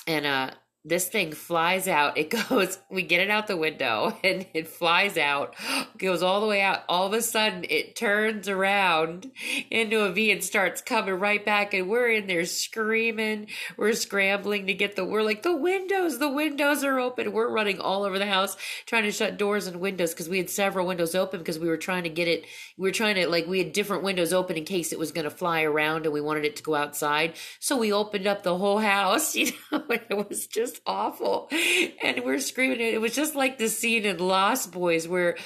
[0.07, 0.51] And uh
[0.87, 2.17] this thing flies out.
[2.17, 5.55] It goes, we get it out the window and it flies out,
[5.99, 6.85] goes all the way out.
[6.89, 9.31] All of a sudden, it turns around
[9.71, 11.75] into a V and starts coming right back.
[11.75, 13.49] And we're in there screaming.
[13.77, 17.33] We're scrambling to get the, we're like, the windows, the windows are open.
[17.33, 20.51] We're running all over the house trying to shut doors and windows because we had
[20.51, 22.45] several windows open because we were trying to get it.
[22.77, 25.25] We were trying to, like, we had different windows open in case it was going
[25.25, 27.35] to fly around and we wanted it to go outside.
[27.59, 31.49] So we opened up the whole house, you know, it was just awful.
[32.03, 32.81] And we're screaming.
[32.81, 35.37] It was just like the scene in Lost Boys where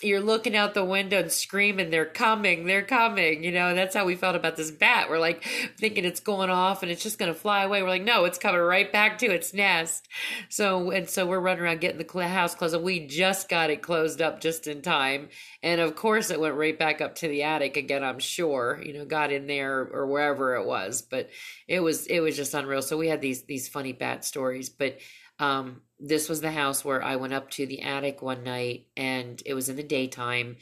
[0.00, 3.42] you're looking out the window and screaming, they're coming, they're coming.
[3.42, 5.10] You know, that's how we felt about this bat.
[5.10, 5.44] We're like
[5.76, 7.82] thinking it's going off and it's just going to fly away.
[7.82, 10.06] We're like, no, it's coming right back to its nest.
[10.48, 13.82] So, and so we're running around getting the house closed and we just got it
[13.82, 15.30] closed up just in time.
[15.64, 18.92] And of course it went right back up to the attic again, I'm sure, you
[18.92, 21.28] know, got in there or wherever it was, but
[21.66, 22.82] it was, it was just unreal.
[22.82, 24.98] So we had these, these funny bat stories, but
[25.38, 29.42] um, this was the house where I went up to the attic one night and
[29.44, 30.56] it was in the daytime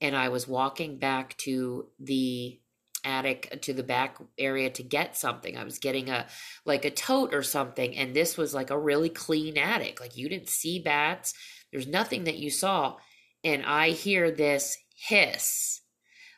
[0.00, 2.58] and I was walking back to the
[3.04, 5.56] attic to the back area to get something.
[5.56, 6.26] I was getting a
[6.64, 10.00] like a tote or something and this was like a really clean attic.
[10.00, 11.34] Like you didn't see bats.
[11.70, 12.96] There's nothing that you saw
[13.42, 15.80] and I hear this hiss.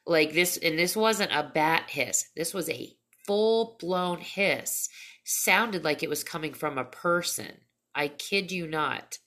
[0.06, 2.26] Like this and this wasn't a bat hiss.
[2.36, 2.94] This was a
[3.26, 4.88] full-blown hiss.
[5.24, 7.63] Sounded like it was coming from a person
[7.94, 9.18] I kid you not.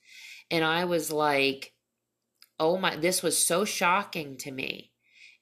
[0.50, 1.74] And I was like,
[2.60, 4.92] oh my, this was so shocking to me.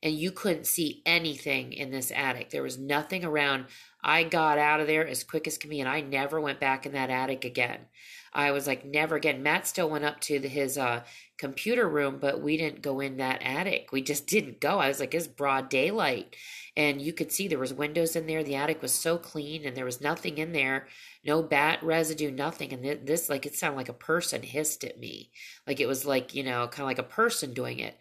[0.04, 2.52] And you couldn't see anything in this attic.
[2.52, 3.66] There was nothing around.
[4.04, 6.86] I got out of there as quick as can be, and I never went back
[6.86, 7.88] in that attic again.
[8.36, 9.42] I was like, never again.
[9.42, 11.04] Matt still went up to the, his uh,
[11.38, 13.90] computer room, but we didn't go in that attic.
[13.92, 14.80] We just didn't go.
[14.80, 16.36] I was like, it's broad daylight.
[16.78, 18.44] And you could see there was windows in there.
[18.44, 20.88] The attic was so clean and there was nothing in there
[21.26, 22.72] no bat residue, nothing.
[22.72, 25.32] And this, like, it sounded like a person hissed at me.
[25.66, 27.98] Like it was like, you know, kind of like a person doing it.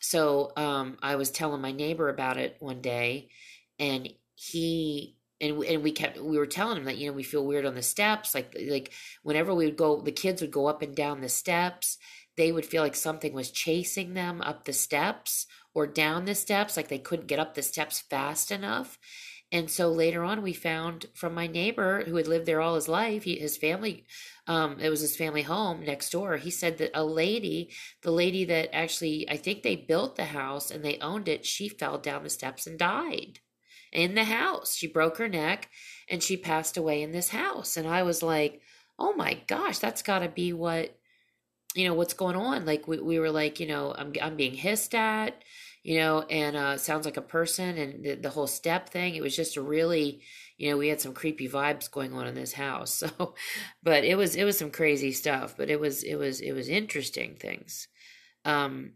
[0.00, 3.30] So um, I was telling my neighbor about it one day,
[3.78, 7.46] and he and and we kept we were telling him that you know we feel
[7.46, 10.82] weird on the steps like like whenever we would go the kids would go up
[10.82, 11.98] and down the steps
[12.36, 16.76] they would feel like something was chasing them up the steps or down the steps
[16.76, 18.98] like they couldn't get up the steps fast enough
[19.52, 22.88] and so later on, we found from my neighbor who had lived there all his
[22.88, 24.04] life, he, his family,
[24.48, 26.38] um, it was his family home next door.
[26.38, 27.70] He said that a lady,
[28.02, 31.68] the lady that actually, I think they built the house and they owned it, she
[31.68, 33.38] fell down the steps and died
[33.94, 34.74] in the house.
[34.74, 35.68] She broke her neck
[36.08, 37.76] and she passed away in this house.
[37.76, 38.60] And I was like,
[38.98, 40.96] oh my gosh, that's got to be what,
[41.74, 42.66] you know, what's going on.
[42.66, 45.42] Like we, we were like, you know, I'm, I'm being hissed at
[45.84, 49.14] you know, and uh, sounds like a person and the, the whole step thing.
[49.14, 50.22] It was just a really,
[50.56, 53.02] you know, we had some creepy vibes going on in this house.
[53.18, 53.34] So,
[53.82, 55.54] but it was it was some crazy stuff.
[55.56, 57.88] But it was it was it was interesting things.
[58.46, 58.92] Um,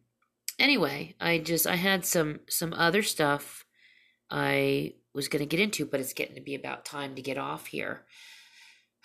[0.58, 3.66] anyway, I just I had some some other stuff
[4.30, 7.38] I was going to get into, but it's getting to be about time to get
[7.38, 8.04] off here.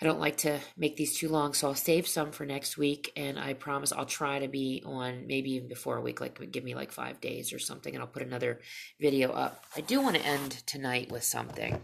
[0.02, 3.12] I don't like to make these too long, so I'll save some for next week.
[3.16, 6.64] And I promise I'll try to be on maybe even before a week, like give
[6.64, 8.60] me like five days or something, and I'll put another
[9.00, 9.64] video up.
[9.76, 11.80] I do want to end tonight with something.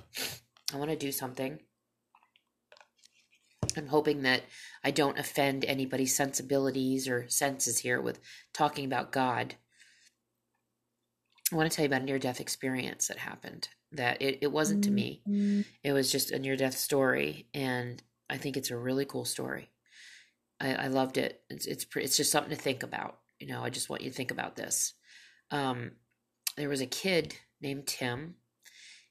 [0.75, 1.61] I want to do something.
[3.77, 4.43] I'm hoping that
[4.83, 8.19] I don't offend anybody's sensibilities or senses here with
[8.53, 9.55] talking about God.
[11.53, 14.53] I want to tell you about a near death experience that happened that it, it
[14.53, 15.23] wasn't to me.
[15.29, 15.63] Mm-hmm.
[15.83, 17.47] It was just a near death story.
[17.55, 19.71] And I think it's a really cool story.
[20.61, 21.43] I, I loved it.
[21.51, 23.19] It's, it's, it's just something to think about.
[23.39, 24.93] You know, I just want you to think about this.
[25.51, 25.93] Um,
[26.57, 28.35] there was a kid named Tim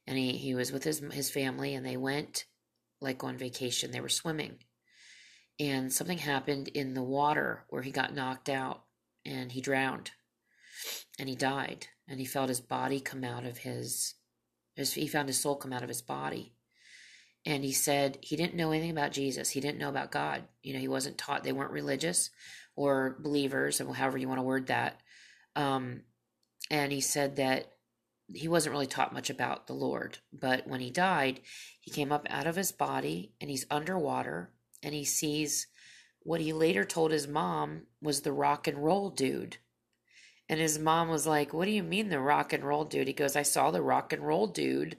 [0.07, 2.45] and he, he was with his, his family and they went
[3.01, 3.91] like on vacation.
[3.91, 4.59] They were swimming
[5.59, 8.83] and something happened in the water where he got knocked out
[9.25, 10.11] and he drowned
[11.19, 14.15] and he died and he felt his body come out of his
[14.75, 16.53] his, he found his soul come out of his body.
[17.45, 19.49] and he said he didn't know anything about Jesus.
[19.51, 20.43] He didn't know about God.
[20.63, 21.43] You know, he wasn't taught.
[21.43, 22.29] They weren't religious
[22.75, 25.01] or believers, or however you want to word that.
[25.55, 26.01] Um,
[26.71, 27.73] and he said that
[28.33, 30.19] he wasn't really taught much about the Lord.
[30.31, 31.41] But when he died,
[31.81, 34.51] he came up out of his body and he's underwater
[34.83, 35.67] and he sees
[36.21, 39.57] what he later told his mom was the rock and roll dude.
[40.49, 43.07] And his mom was like, What do you mean the rock and roll dude?
[43.07, 44.97] He goes, I saw the rock and roll dude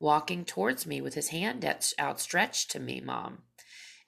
[0.00, 1.64] walking towards me with his hand
[2.00, 3.42] outstretched to me, mom.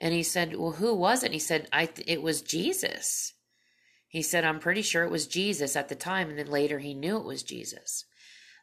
[0.00, 1.32] And he said, Well, who was it?
[1.32, 3.34] he said, I th- it was Jesus.
[4.08, 6.30] He said, I'm pretty sure it was Jesus at the time.
[6.30, 8.06] And then later he knew it was Jesus.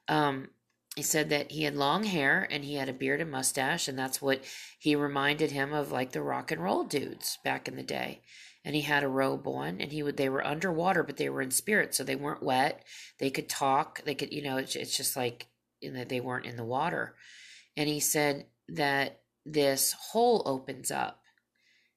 [0.08, 0.50] Um,
[0.96, 3.88] he said that he had long hair and he had a beard and mustache.
[3.88, 4.44] And that's what
[4.80, 8.22] he reminded him of, like the rock and roll dudes back in the day.
[8.66, 11.42] And he had a robe on and he would, they were underwater, but they were
[11.42, 11.94] in spirit.
[11.94, 12.84] So they weren't wet.
[13.20, 14.04] They could talk.
[14.04, 15.48] They could, you know, it's, it's just like
[15.82, 17.16] in that they weren't in the water.
[17.78, 21.22] And he said that this hole opens up.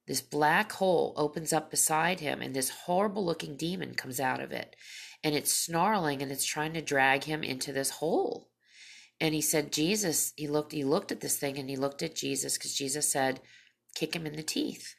[0.06, 4.52] This black hole opens up beside him, and this horrible looking demon comes out of
[4.52, 4.74] it.
[5.22, 8.48] And it's snarling and it's trying to drag him into this hole.
[9.20, 12.14] And he said, Jesus, he looked, he looked at this thing and he looked at
[12.14, 13.40] Jesus because Jesus said,
[13.94, 14.94] kick him in the teeth.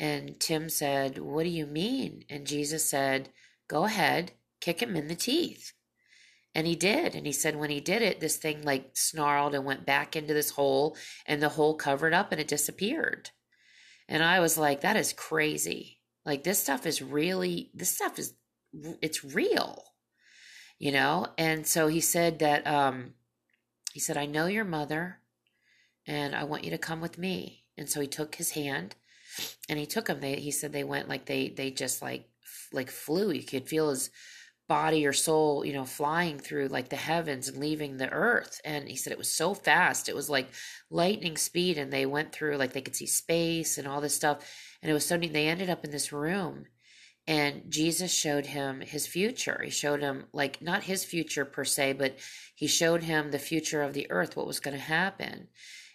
[0.00, 2.24] And Tim said, What do you mean?
[2.30, 3.28] And Jesus said,
[3.68, 5.74] Go ahead, kick him in the teeth.
[6.54, 7.14] And he did.
[7.14, 10.32] And he said when he did it, this thing like snarled and went back into
[10.32, 10.96] this hole,
[11.26, 13.30] and the hole covered up and it disappeared.
[14.08, 16.00] And I was like, that is crazy.
[16.24, 18.34] Like, this stuff is really, this stuff is,
[19.00, 19.84] it's real,
[20.78, 21.28] you know?
[21.38, 23.14] And so he said that, um,
[23.92, 25.20] he said, I know your mother
[26.06, 27.64] and I want you to come with me.
[27.76, 28.96] And so he took his hand
[29.68, 30.20] and he took them.
[30.20, 32.28] They, he said they went like they, they just like,
[32.72, 33.30] like flew.
[33.30, 34.10] You could feel his
[34.68, 38.60] body or soul, you know, flying through like the heavens and leaving the earth.
[38.64, 40.08] And he said it was so fast.
[40.08, 40.48] It was like
[40.90, 41.76] lightning speed.
[41.76, 44.38] And they went through, like, they could see space and all this stuff.
[44.80, 45.32] And it was so neat.
[45.32, 46.66] They ended up in this room.
[47.26, 49.60] And Jesus showed him his future.
[49.62, 52.16] He showed him, like, not his future per se, but
[52.54, 55.48] he showed him the future of the earth, what was going to happen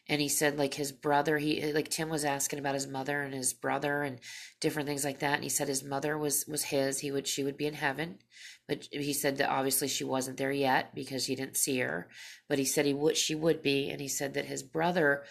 [0.07, 3.33] and he said like his brother he like tim was asking about his mother and
[3.33, 4.19] his brother and
[4.65, 5.35] different things like that.
[5.35, 6.99] And he said his mother was was his.
[6.99, 8.19] He would she would be in heaven.
[8.67, 12.07] But he said that obviously she wasn't there yet because he didn't see her.
[12.49, 13.89] But he said he would she would be.
[13.91, 15.23] And he said that his brother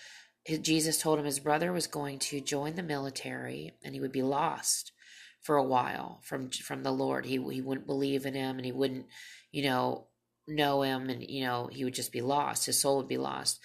[0.44, 4.12] his, jesus told him his brother was going to join the military and he would
[4.12, 4.92] be lost
[5.40, 7.26] for a while from from the lord.
[7.26, 9.06] He he wouldn't believe in him and he wouldn't
[9.50, 10.06] you know
[10.46, 12.66] know him and you know he would just be lost.
[12.66, 13.60] His soul would be lost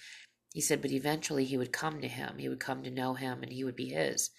[0.52, 2.38] he said, but eventually he would come to him.
[2.38, 4.30] He would come to know him and he would be his.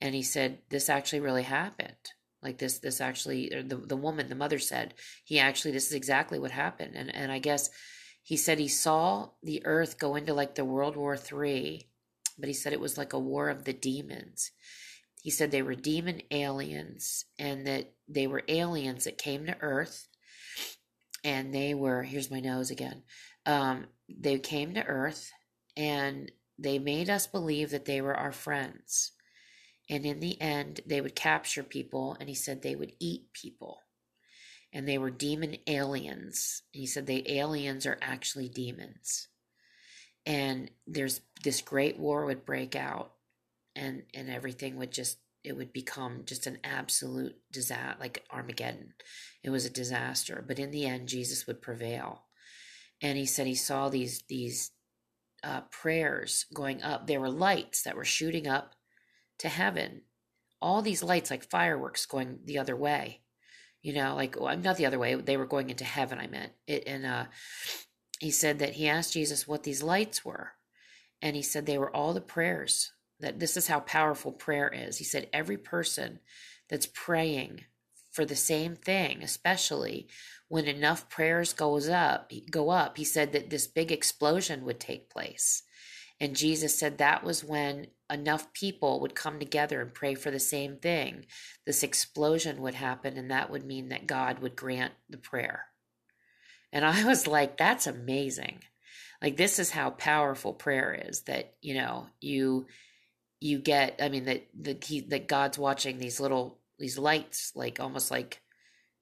[0.00, 1.96] And he said, this actually really happened.
[2.42, 4.94] Like this, this actually, the, the woman, the mother said,
[5.24, 6.96] he actually, this is exactly what happened.
[6.96, 7.70] And, and I guess
[8.22, 11.88] he said he saw the earth go into like the World War Three,
[12.36, 14.50] but he said it was like a war of the demons.
[15.22, 20.08] He said they were demon aliens and that they were aliens that came to earth
[21.22, 23.02] and they were, here's my nose again.
[23.46, 25.30] Um, they came to earth
[25.76, 29.12] and they made us believe that they were our friends.
[29.90, 33.80] And in the end, they would capture people, and he said they would eat people.
[34.72, 36.62] And they were demon aliens.
[36.72, 39.28] he said the aliens are actually demons.
[40.24, 43.12] And there's this great war would break out,
[43.74, 48.94] and and everything would just it would become just an absolute disaster, like Armageddon.
[49.42, 50.44] It was a disaster.
[50.46, 52.22] But in the end, Jesus would prevail.
[53.00, 54.70] And he said he saw these these
[55.42, 57.06] uh, prayers going up.
[57.06, 58.74] There were lights that were shooting up
[59.38, 60.02] to heaven.
[60.60, 63.20] All these lights, like fireworks, going the other way.
[63.82, 65.14] You know, like well, not the other way.
[65.14, 66.18] They were going into heaven.
[66.18, 66.84] I meant it.
[66.86, 67.24] And uh,
[68.20, 70.52] he said that he asked Jesus what these lights were,
[71.20, 72.92] and he said they were all the prayers.
[73.18, 74.98] That this is how powerful prayer is.
[74.98, 76.20] He said every person
[76.68, 77.64] that's praying
[78.12, 80.06] for the same thing, especially
[80.52, 82.98] when enough prayers goes up, go up.
[82.98, 85.62] He said that this big explosion would take place.
[86.20, 90.38] And Jesus said that was when enough people would come together and pray for the
[90.38, 91.24] same thing.
[91.64, 95.64] This explosion would happen, and that would mean that God would grant the prayer.
[96.70, 98.58] And I was like, that's amazing.
[99.22, 102.66] Like this is how powerful prayer is that, you know, you
[103.40, 107.80] you get I mean that that he that God's watching these little these lights, like
[107.80, 108.41] almost like,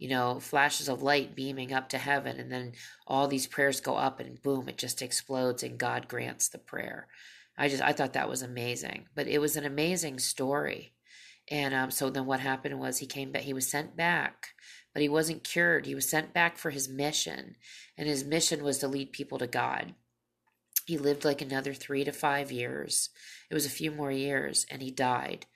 [0.00, 2.40] you know, flashes of light beaming up to heaven.
[2.40, 2.72] And then
[3.06, 7.06] all these prayers go up and boom, it just explodes and God grants the prayer.
[7.56, 9.06] I just, I thought that was amazing.
[9.14, 10.94] But it was an amazing story.
[11.48, 14.48] And um, so then what happened was he came back, he was sent back,
[14.94, 15.86] but he wasn't cured.
[15.86, 17.56] He was sent back for his mission.
[17.96, 19.94] And his mission was to lead people to God
[20.90, 23.10] he lived like another three to five years.
[23.48, 25.46] It was a few more years, and he died.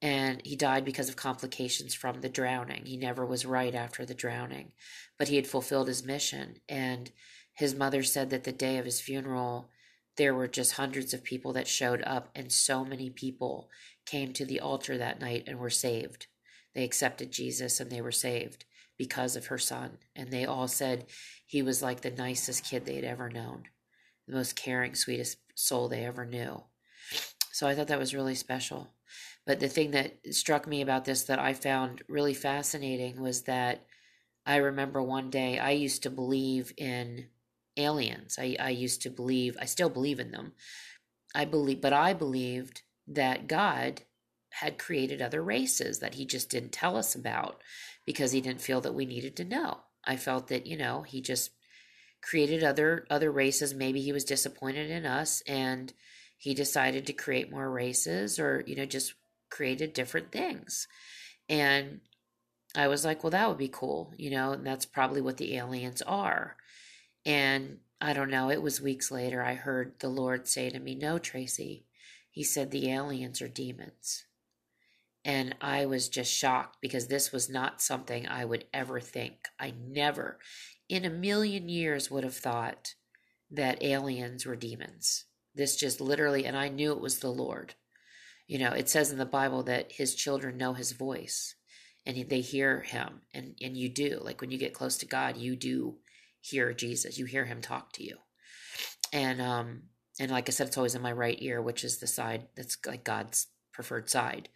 [0.00, 2.86] And he died because of complications from the drowning.
[2.86, 4.72] He never was right after the drowning,
[5.18, 6.60] but he had fulfilled his mission.
[6.68, 7.10] And
[7.54, 9.70] his mother said that the day of his funeral,
[10.16, 13.68] there were just hundreds of people that showed up, and so many people
[14.06, 16.28] came to the altar that night and were saved.
[16.74, 18.64] They accepted Jesus and they were saved
[18.96, 19.98] because of her son.
[20.14, 21.06] And they all said
[21.46, 23.64] he was like the nicest kid they'd ever known
[24.28, 26.62] the most caring, sweetest soul they ever knew.
[27.50, 28.90] So I thought that was really special.
[29.48, 33.86] But the thing that struck me about this that I found really fascinating was that
[34.44, 37.28] I remember one day I used to believe in
[37.74, 38.36] aliens.
[38.38, 40.52] I, I used to believe, I still believe in them.
[41.34, 44.02] I believe, but I believed that God
[44.50, 47.62] had created other races that he just didn't tell us about
[48.04, 49.78] because he didn't feel that we needed to know.
[50.04, 51.52] I felt that, you know, he just
[52.20, 55.92] created other other races maybe he was disappointed in us and
[56.36, 59.14] he decided to create more races or you know just
[59.50, 60.86] created different things
[61.48, 62.00] and
[62.74, 65.56] i was like well that would be cool you know and that's probably what the
[65.56, 66.56] aliens are
[67.24, 70.94] and i don't know it was weeks later i heard the lord say to me
[70.94, 71.84] no tracy
[72.30, 74.24] he said the aliens are demons
[75.24, 79.48] and I was just shocked because this was not something I would ever think.
[79.60, 80.38] I never,
[80.88, 82.94] in a million years would have thought
[83.50, 85.26] that aliens were demons.
[85.54, 87.74] This just literally, and I knew it was the Lord.
[88.48, 91.54] You know, it says in the Bible that his children know his voice
[92.04, 93.20] and they hear him.
[93.32, 94.20] And, and you do.
[94.20, 95.98] Like when you get close to God, you do
[96.40, 97.18] hear Jesus.
[97.18, 98.16] You hear him talk to you.
[99.12, 99.82] And, um,
[100.18, 102.76] and like I said, it's always in my right ear, which is the side that's
[102.84, 104.48] like God's preferred side.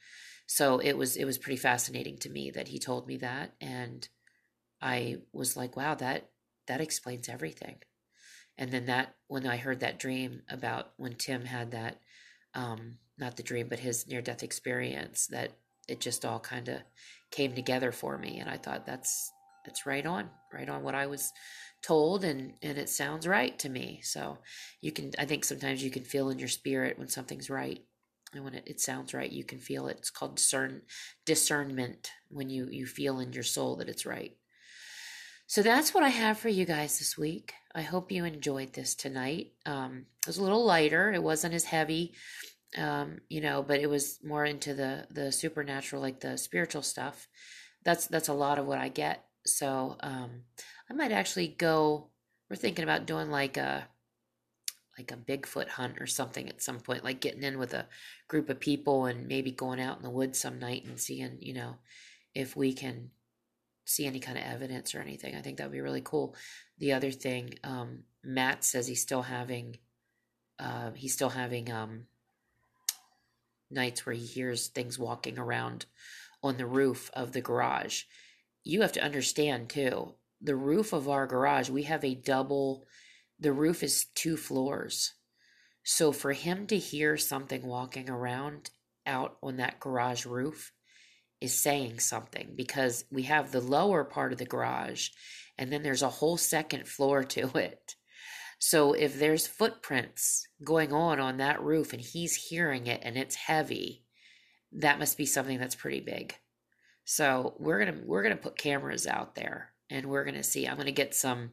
[0.47, 3.53] So it was, it was pretty fascinating to me that he told me that.
[3.61, 4.09] And,
[4.83, 6.29] I was like, wow, that
[6.67, 7.77] that explains everything.
[8.59, 12.01] And then that when I heard that dream about when Tim had that
[12.55, 15.53] um not the dream but his near death experience that
[15.89, 16.79] it just all kind of
[17.31, 19.33] came together for me and I thought that's
[19.65, 21.33] that's right on, right on what I was
[21.83, 24.01] told and and it sounds right to me.
[24.03, 24.39] So
[24.81, 27.85] you can I think sometimes you can feel in your spirit when something's right
[28.35, 30.83] and when it, it sounds right you can feel it it's called discern
[31.27, 34.37] discernment when you you feel in your soul that it's right
[35.47, 37.53] so that's what I have for you guys this week.
[37.75, 39.53] I hope you enjoyed this tonight.
[39.67, 41.13] Um, it was a little lighter.
[41.13, 42.15] It wasn't as heavy,
[42.77, 47.29] um, you know, but it was more into the the supernatural, like the spiritual stuff.
[47.85, 49.25] That's that's a lot of what I get.
[49.45, 50.43] So um,
[50.91, 52.09] I might actually go.
[52.49, 53.89] We're thinking about doing like a
[54.99, 57.87] like a Bigfoot hunt or something at some point, like getting in with a
[58.29, 61.55] group of people and maybe going out in the woods some night and seeing, you
[61.55, 61.77] know,
[62.35, 63.11] if we can
[63.85, 65.35] see any kind of evidence or anything.
[65.35, 66.37] I think that would be really cool.
[66.79, 69.79] The other thing, um, Matt says he's still having,
[70.59, 72.07] uh, he's still having um,
[73.73, 75.87] nights where he hears things walking around
[76.43, 78.03] on the roof of the garage.
[78.65, 80.15] You have to understand too.
[80.41, 82.87] The roof of our garage, we have a double.
[83.39, 85.15] The roof is two floors.
[85.85, 88.71] So for him to hear something walking around
[89.07, 90.73] out on that garage roof,
[91.43, 95.09] is saying something because we have the lower part of the garage
[95.59, 97.97] and then there's a whole second floor to it.
[98.65, 103.35] So if there's footprints going on on that roof and he's hearing it and it's
[103.35, 104.05] heavy,
[104.71, 106.37] that must be something that's pretty big.
[107.05, 110.69] So we're to we're to put cameras out there and we're to see.
[110.69, 111.51] I'm to get some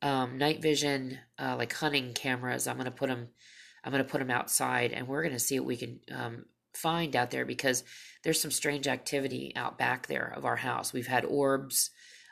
[0.00, 2.66] um, night vision uh, like hunting cameras.
[2.66, 3.28] I'm to put them
[3.84, 7.30] I'm to put them outside and we're to see what we can um, find out
[7.30, 7.84] there because
[8.24, 10.94] there's some strange activity out back there of our house.
[10.94, 11.90] We've had orbs.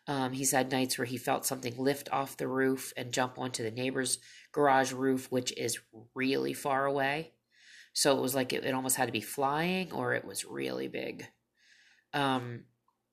[0.09, 3.63] Um, he's had nights where he felt something lift off the roof and jump onto
[3.63, 4.19] the neighbor's
[4.53, 5.79] garage roof, which is
[6.15, 7.33] really far away.
[7.93, 10.87] So it was like it, it almost had to be flying or it was really
[10.87, 11.27] big.
[12.13, 12.65] Um,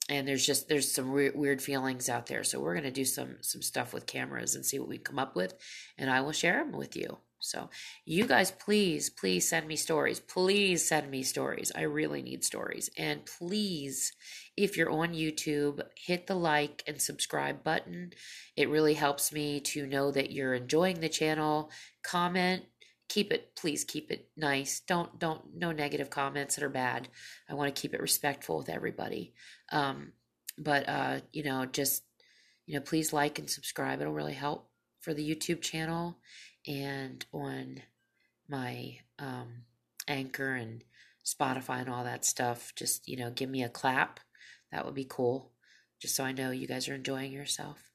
[0.10, 2.44] and there's just there's some weird, weird feelings out there.
[2.44, 5.36] So we're gonna do some some stuff with cameras and see what we come up
[5.36, 5.54] with,
[5.98, 7.18] and I will share them with you.
[7.44, 7.70] So,
[8.06, 10.20] you guys, please, please send me stories.
[10.20, 11.72] Please send me stories.
[11.76, 12.90] I really need stories.
[12.98, 14.14] And please,
[14.56, 18.12] if you're on YouTube, hit the like and subscribe button.
[18.56, 21.70] It really helps me to know that you're enjoying the channel.
[22.04, 22.64] Comment,
[23.10, 27.08] keep it please keep it nice don't don't no negative comments that are bad
[27.50, 29.34] i want to keep it respectful with everybody
[29.72, 30.14] um
[30.58, 32.04] but uh you know just
[32.66, 34.70] you know please like and subscribe it'll really help
[35.00, 36.18] for the youtube channel
[36.68, 37.82] and on
[38.48, 39.64] my um,
[40.08, 40.84] Anchor and
[41.26, 44.20] Spotify and all that stuff, just, you know, give me a clap.
[44.72, 45.52] That would be cool,
[46.02, 47.92] just so I know you guys are enjoying yourself.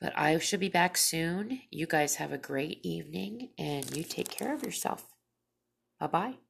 [0.00, 1.60] But I should be back soon.
[1.70, 5.06] You guys have a great evening and you take care of yourself.
[5.98, 6.43] Bye bye.